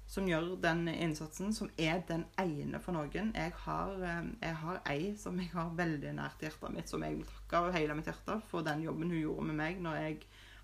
som 0.09 0.29
gjør 0.29 0.55
den 0.63 0.87
innsatsen, 0.89 1.53
som 1.53 1.69
er 1.77 2.01
den 2.09 2.25
ene 2.41 2.81
for 2.81 2.97
noen. 2.97 3.33
Jeg 3.37 3.53
har, 3.65 3.95
eh, 4.03 4.31
jeg 4.41 4.57
har 4.63 4.83
ei 4.89 5.15
som 5.21 5.39
jeg 5.39 5.51
har 5.53 5.71
veldig 5.77 6.15
nært 6.17 6.41
hjertet 6.41 6.73
mitt, 6.73 6.89
som 6.89 7.03
jeg 7.05 7.19
vil 7.19 7.29
takke 7.29 7.61
av 7.61 7.73
hele 7.77 7.95
mitt 7.95 8.09
hjerte 8.09 8.41
for 8.49 8.65
den 8.65 8.83
jobben 8.87 9.11
hun 9.13 9.21
gjorde 9.21 9.49
med 9.51 9.59
meg 9.61 9.83
når 9.85 10.01
jeg 10.01 10.21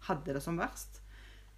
hadde 0.09 0.37
det 0.37 0.43
som 0.43 0.57
verst. 0.57 1.03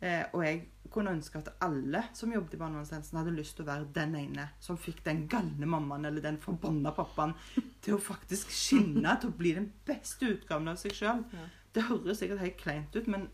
Eh, 0.00 0.26
og 0.34 0.42
jeg 0.44 0.58
kunne 0.92 1.14
ønske 1.14 1.38
at 1.38 1.54
alle 1.64 2.02
som 2.12 2.32
jobbet 2.34 2.54
i 2.54 2.60
barnevernstjenesten, 2.60 3.16
hadde 3.16 3.36
lyst 3.36 3.56
til 3.56 3.64
å 3.64 3.70
være 3.70 3.88
den 3.96 4.16
ene 4.18 4.48
som 4.60 4.76
fikk 4.76 5.00
den 5.06 5.22
galne 5.30 5.68
mammaen 5.70 6.04
eller 6.04 6.24
den 6.24 6.36
forbanna 6.42 6.92
pappaen 6.96 7.32
til 7.84 7.96
å 7.96 8.02
faktisk 8.02 8.50
skinne, 8.52 9.14
til 9.20 9.30
å 9.30 9.38
bli 9.38 9.54
den 9.56 9.70
beste 9.86 10.34
utgaven 10.34 10.74
av 10.74 10.82
seg 10.82 10.92
sjøl. 10.98 11.22
Ja. 11.32 11.46
Det 11.72 11.86
høres 11.86 12.18
sikkert 12.20 12.42
helt 12.42 12.60
kleint 12.60 12.98
ut, 12.98 13.08
men 13.08 13.30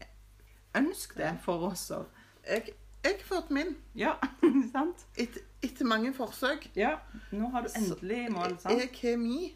ønsk 0.79 1.17
det 1.19 1.33
for 1.43 1.71
oss. 1.71 1.89
òg. 1.95 2.07
Jeg, 2.47 2.77
jeg 3.05 3.17
har 3.19 3.25
fått 3.27 3.51
min 3.51 3.75
Ja, 3.99 4.15
sant? 4.73 5.07
etter, 5.17 5.43
etter 5.63 5.85
mange 5.85 6.13
forsøk. 6.15 6.69
Ja, 6.77 6.97
nå 7.33 7.51
har 7.51 7.63
du 7.63 7.69
endelig 7.79 8.31
mål, 8.33 8.59
sant? 8.59 8.79
Jeg 8.79 8.93
har 9.03 9.19
min, 9.19 9.55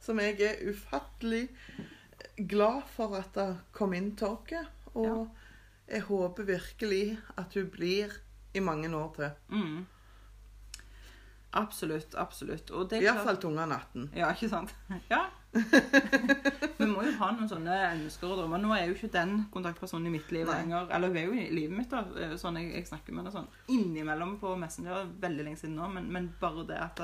som 0.00 0.18
jeg 0.18 0.40
er 0.40 0.62
ufattelig 0.70 1.48
glad 2.48 2.82
for 2.96 3.16
at 3.18 3.34
det 3.36 3.48
kom 3.76 3.92
inn 3.94 4.14
til 4.16 4.26
Og 4.34 4.66
Og 4.94 5.28
jeg 5.88 6.00
håper 6.08 6.44
virkelig 6.48 7.18
at 7.36 7.54
hun 7.54 7.68
blir 7.70 8.12
i 8.54 8.60
mange 8.60 8.88
år 8.96 9.12
til. 9.16 9.30
Mm. 9.48 9.86
Absolutt, 11.52 12.14
absolutt. 12.14 12.70
Og 12.70 12.88
det 12.90 12.98
er 12.98 13.02
klart- 13.12 13.16
Iallfall 13.16 13.36
ungene 13.50 13.74
18. 13.74 14.10
Ja, 14.16 14.30
ikke 14.32 14.48
sant? 14.48 14.74
Ja. 15.10 15.24
Vi 16.80 16.86
må 16.86 17.02
jo 17.04 17.12
ha 17.18 17.28
noen 17.34 17.48
sånne 17.50 17.76
ønsker 17.96 18.30
og 18.30 18.38
drømmer. 18.38 18.60
Nå 18.62 18.70
er 18.76 18.84
jo 18.88 18.94
ikke 18.96 19.10
den 19.12 19.32
kontaktpersonen 19.52 20.06
i 20.08 20.12
mitt 20.14 20.30
liv 20.34 20.46
Nei. 20.48 20.60
lenger. 20.62 20.86
Eller 20.94 21.10
hun 21.10 21.18
er 21.20 21.26
jo 21.26 21.34
i 21.36 21.46
livet 21.54 21.76
mitt, 21.76 21.90
da. 21.92 22.04
eh, 22.22 22.36
Sånn 22.40 22.58
jeg, 22.60 22.70
jeg 22.76 22.86
snakker 22.88 23.12
med 23.16 23.24
henne 23.24 23.34
sånn 23.34 23.48
innimellom 23.74 24.36
på 24.42 24.54
Messenger. 24.60 25.08
Veldig 25.22 25.46
lenge 25.48 25.60
siden 25.60 25.76
nå. 25.80 25.88
Men, 25.96 26.06
men 26.14 26.30
bare 26.40 26.64
det 26.70 26.78
at, 26.80 27.02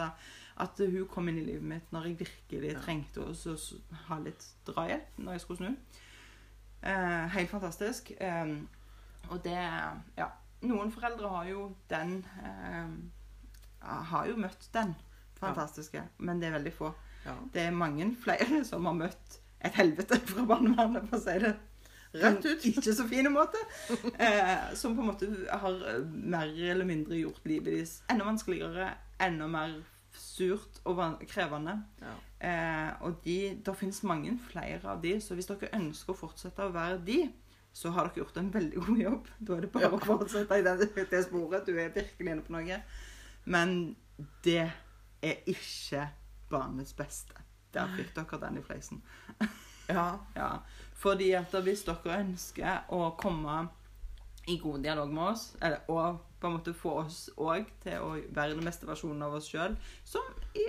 at 0.63 0.83
hun 0.85 1.09
kom 1.13 1.29
inn 1.33 1.43
i 1.43 1.47
livet 1.49 1.67
mitt 1.75 1.93
når 1.95 2.11
jeg 2.13 2.21
virkelig 2.25 2.73
Ja. 2.77 2.81
trengte 2.87 3.27
å 3.27 3.35
ha 4.09 4.19
litt 4.23 4.47
drahjelp 4.69 5.19
når 5.27 5.37
jeg 5.37 5.45
skulle 5.47 5.63
snu. 5.65 6.01
Eh, 6.87 7.27
helt 7.35 7.51
fantastisk. 7.51 8.13
Eh, 8.21 8.57
og 9.31 9.41
det 9.45 9.59
Ja. 10.21 10.31
Noen 10.67 10.89
foreldre 10.91 11.29
har 11.29 11.45
jo 11.51 11.67
den 11.91 12.23
eh, 12.43 12.95
Har 13.85 14.25
jo 14.27 14.39
møtt 14.41 14.65
den 14.73 14.95
fantastiske, 15.37 16.01
men 16.25 16.41
det 16.41 16.49
er 16.49 16.55
veldig 16.57 16.73
få. 16.73 16.89
Ja. 17.27 17.35
Det 17.53 17.63
er 17.69 17.75
mange 17.75 18.11
flere 18.23 18.63
som 18.65 18.87
har 18.89 18.95
møtt 19.05 19.41
et 19.67 19.75
helvete 19.81 20.19
fra 20.31 20.45
barnevernet, 20.47 21.09
for 21.11 21.19
å 21.19 21.23
si 21.25 21.39
det 21.43 21.55
Rett 22.17 22.45
ut. 22.47 22.63
ikke 22.71 22.93
så 22.97 23.05
fin 23.11 23.27
måte. 23.35 23.59
Eh, 24.23 24.75
som 24.79 24.95
på 24.97 25.03
en 25.03 25.11
måte 25.11 25.27
har 25.51 25.75
eh, 25.91 26.05
mer 26.07 26.49
eller 26.71 26.87
mindre 26.89 27.19
gjort 27.19 27.45
livet 27.45 27.75
deres 27.75 27.97
enda 28.13 28.25
vanskeligere, 28.29 28.87
enda 29.21 29.49
mer 29.51 29.75
surt 30.17 30.79
og 30.89 31.03
krevende. 31.29 31.75
Ja. 32.01 32.15
Eh, 32.47 32.93
og 33.05 33.19
de, 33.25 33.37
det 33.67 33.75
finnes 33.77 33.99
mange 34.07 34.37
flere 34.49 34.81
av 34.95 35.03
de, 35.03 35.17
så 35.21 35.35
hvis 35.37 35.51
dere 35.51 35.69
ønsker 35.77 36.15
å 36.15 36.21
fortsette 36.23 36.65
å 36.65 36.73
være 36.73 37.03
de, 37.05 37.19
så 37.77 37.91
har 37.93 38.09
dere 38.09 38.23
gjort 38.23 38.39
en 38.41 38.53
veldig 38.55 38.85
god 38.87 39.03
jobb. 39.03 39.27
Da 39.41 39.57
er 39.59 39.67
det 39.67 39.73
bare 39.75 39.91
Ja. 39.91 39.93
å 39.93 40.01
fortsette 40.07 40.57
i 40.63 40.65
det, 40.65 40.77
det 41.11 41.25
sporet. 41.27 41.67
Du 41.69 41.75
er 41.77 41.91
virkelig 41.93 42.33
inne 42.33 42.47
på 42.47 42.55
noe. 42.57 42.79
Men 43.45 43.77
det 44.47 44.71
er 45.23 45.43
ikke 45.53 46.07
barnets 46.51 46.95
beste. 46.97 47.35
Der 47.75 47.91
fikk 47.97 48.15
dere 48.17 48.39
den 48.41 48.59
i 48.59 48.63
fleisen. 48.65 49.03
ja. 49.89 50.07
Ja, 50.37 50.51
fordi 50.97 51.33
at 51.37 51.53
hvis 51.67 51.85
dere 51.87 52.21
ønsker 52.23 52.87
å 52.95 53.11
komme 53.21 53.67
i 54.47 54.59
god 54.63 54.85
dialog 54.87 55.13
med 55.13 55.33
oss, 55.33 55.49
eller, 55.61 55.83
og 55.91 56.23
på 56.41 56.49
en 56.49 56.57
måte 56.59 56.75
få 56.77 56.93
oss 57.03 57.21
òg 57.37 57.67
til 57.83 57.99
å 57.99 58.13
være 58.31 58.55
den 58.55 58.67
beste 58.69 58.87
versjonen 58.87 59.25
av 59.27 59.35
oss 59.41 59.49
sjøl, 59.51 59.75
som 60.07 60.23
i 60.55 60.67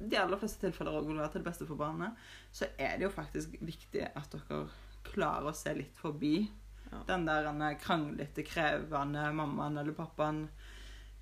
de 0.00 0.16
aller 0.16 0.40
fleste 0.40 0.64
tilfeller 0.64 0.96
også 0.96 1.10
vil 1.10 1.20
være 1.20 1.32
til 1.34 1.42
det 1.42 1.50
beste 1.50 1.68
for 1.68 1.78
barnet, 1.80 2.16
så 2.56 2.66
er 2.80 2.96
det 2.98 3.06
jo 3.06 3.12
faktisk 3.14 3.54
viktig 3.60 4.06
at 4.08 4.32
dere 4.34 4.64
klarer 5.12 5.50
å 5.50 5.56
se 5.56 5.74
litt 5.76 5.96
forbi 6.00 6.48
Ja. 6.90 7.04
den 7.06 7.22
der 7.24 7.76
kranglete, 7.78 8.42
krevende 8.42 9.28
mammaen 9.32 9.78
eller 9.78 9.94
pappaen. 9.94 10.48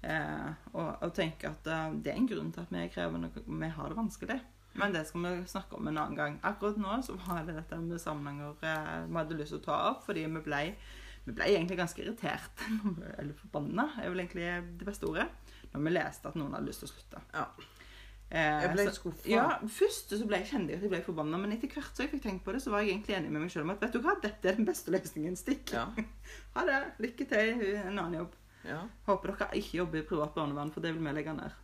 Eh, 0.03 0.51
og, 0.77 0.93
og 1.03 1.11
tenke 1.17 1.49
at 1.51 1.67
eh, 1.67 1.89
det 2.05 2.13
er 2.13 2.21
en 2.21 2.29
grunn 2.31 2.53
til 2.55 2.63
at 2.63 2.71
vi 2.71 2.85
er 2.85 2.93
krevende, 2.93 3.33
og 3.35 3.49
vi 3.51 3.71
har 3.75 3.91
det 3.91 3.99
vanskelig. 3.99 4.37
Men 4.79 4.93
det 4.95 5.07
skal 5.09 5.25
vi 5.25 5.31
snakke 5.51 5.75
om 5.75 5.89
en 5.91 5.99
annen 5.99 6.15
gang. 6.19 6.37
Akkurat 6.47 6.77
nå 6.79 7.01
så 7.03 7.17
var 7.19 7.41
det 7.49 7.57
dette 7.57 7.79
med 7.83 7.99
sammenhenger 8.03 8.55
eh, 8.63 9.09
vi 9.09 9.19
hadde 9.19 9.39
lyst 9.41 9.55
til 9.57 9.63
å 9.63 9.65
ta 9.65 9.79
opp, 9.89 10.05
fordi 10.07 10.23
vi 10.29 10.45
ble, 10.45 10.61
vi 11.27 11.35
ble 11.35 11.49
egentlig 11.51 11.81
ganske 11.81 12.05
irritert, 12.05 12.63
eller 13.19 13.35
forbanna, 13.41 13.89
er 13.99 14.13
vel 14.15 14.23
egentlig 14.23 14.47
det 14.79 14.87
beste 14.87 15.09
ordet, 15.11 15.27
når 15.73 15.85
vi 15.89 15.97
leste 15.97 16.31
at 16.31 16.39
noen 16.39 16.55
hadde 16.55 16.71
lyst 16.71 16.85
til 16.85 16.91
å 16.91 16.95
slutte. 16.95 17.25
Ja. 17.35 17.49
Eh, 18.29 18.63
Jeg 18.63 18.73
ble 18.77 18.85
skuffa. 18.93 19.27
Ja, 19.33 19.45
først 19.73 20.15
så 20.15 20.25
ble 20.29 20.43
jeg, 20.45 20.51
kjente 20.53 20.77
at 20.79 20.85
jeg 20.85 20.93
ble 20.95 21.03
forbanna, 21.03 21.43
men 21.43 21.57
etter 21.57 21.75
hvert 21.75 21.91
så 21.97 22.05
jeg 22.05 22.13
fikk 22.15 22.27
tenkt 22.29 22.45
på 22.47 22.55
det, 22.55 22.63
så 22.63 22.71
var 22.71 22.85
jeg 22.85 22.95
egentlig 22.95 23.19
enig 23.19 23.33
med 23.35 23.49
meg 23.49 23.51
selv 23.55 23.67
om 23.67 23.75
at 23.75 23.83
vet 23.83 23.97
du 23.97 24.05
hva, 24.05 24.15
dette 24.23 24.53
er 24.53 24.61
den 24.61 24.69
beste 24.69 24.95
løsningen. 24.95 25.35
Stikk. 25.41 25.73
Ja. 25.75 25.89
Ha 26.55 26.63
det. 26.69 26.79
Lykke 27.03 27.27
til 27.35 27.65
en 27.81 27.97
annen 27.99 28.21
jobb. 28.21 28.45
Ja. 28.67 28.83
Håper 29.07 29.35
dere 29.35 29.57
ikke 29.61 29.83
jobber 29.83 30.03
i 30.03 30.07
privat 30.09 30.35
barnevern, 30.37 30.75
for 30.75 30.85
det 30.85 30.95
vil 30.95 31.05
vi 31.05 31.17
legge 31.17 31.35
ned. 31.37 31.57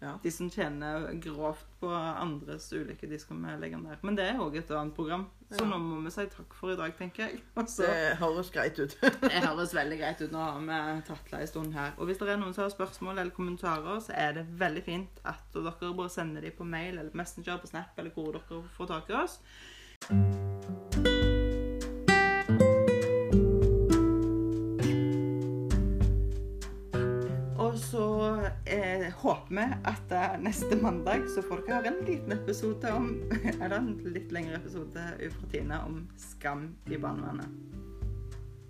Ja. 0.00 0.12
De 0.22 0.30
som 0.30 0.50
tjener 0.50 1.08
grovt 1.12 1.66
på 1.80 1.88
andres 1.90 2.72
ulykker, 2.72 3.10
de 3.10 3.18
skal 3.18 3.40
vi 3.42 3.54
legge 3.58 3.80
ned. 3.80 3.98
Men 4.06 4.18
det 4.18 4.28
er 4.30 4.38
òg 4.38 4.54
et 4.60 4.70
annet 4.70 4.94
program, 4.94 5.24
så 5.50 5.66
nå 5.66 5.78
må 5.82 5.98
vi 6.04 6.12
si 6.14 6.26
takk 6.30 6.54
for 6.54 6.70
i 6.70 6.76
dag, 6.78 6.94
tenker 6.98 7.24
jeg. 7.26 7.40
Også. 7.58 7.82
Det 7.88 8.14
høres 8.20 8.52
greit 8.54 8.78
ut. 8.78 8.94
det 9.24 9.42
høres 9.42 9.74
veldig 9.74 9.98
greit 9.98 10.22
ut. 10.22 10.30
Nå 10.30 10.44
har 10.44 10.60
vi 10.60 10.70
det 10.70 11.40
en 11.40 11.50
stund 11.50 11.74
her. 11.74 11.96
Og 11.98 12.06
hvis 12.06 12.22
det 12.22 12.30
er 12.30 12.38
noen 12.38 12.54
som 12.54 12.68
har 12.68 12.74
spørsmål 12.76 13.18
eller 13.18 13.34
kommentarer, 13.34 13.98
så 14.04 14.14
er 14.14 14.38
det 14.38 14.46
veldig 14.60 14.86
fint 14.86 15.22
at 15.26 15.42
dere 15.56 15.74
bare 15.90 16.14
sender 16.14 16.46
dem 16.46 16.54
på 16.54 16.68
mail 16.68 16.94
eller 16.94 17.10
Messenger, 17.18 17.58
på 17.58 17.72
Snap 17.72 17.98
eller 17.98 18.14
hvor 18.14 18.38
dere 18.38 18.62
får 18.78 18.94
tak 18.94 19.10
i 19.10 19.18
oss. 19.24 19.40
Eh, 28.64 29.06
håper 29.22 29.54
vi 29.54 29.66
at 29.92 30.08
neste 30.42 30.74
mandag 30.82 31.20
så 31.34 31.40
får 31.44 31.56
dere 31.66 31.78
høre 31.78 31.88
en 31.92 32.02
liten 32.08 32.30
episode 32.36 32.86
om 32.94 33.06
Eller 33.62 33.76
en 33.78 33.92
litt 34.08 34.30
lengre 34.34 34.56
episode 34.60 35.02
fra 35.36 35.44
Tine 35.52 35.76
om 35.86 35.94
skam 36.20 36.62
i 36.88 37.00
barnevernet. 37.00 37.50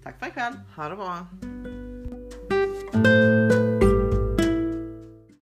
Takk 0.04 0.16
for 0.20 0.26
i 0.30 0.36
kveld. 0.36 0.56
Ha 0.76 0.82
det 0.88 0.96
bra. 1.02 1.14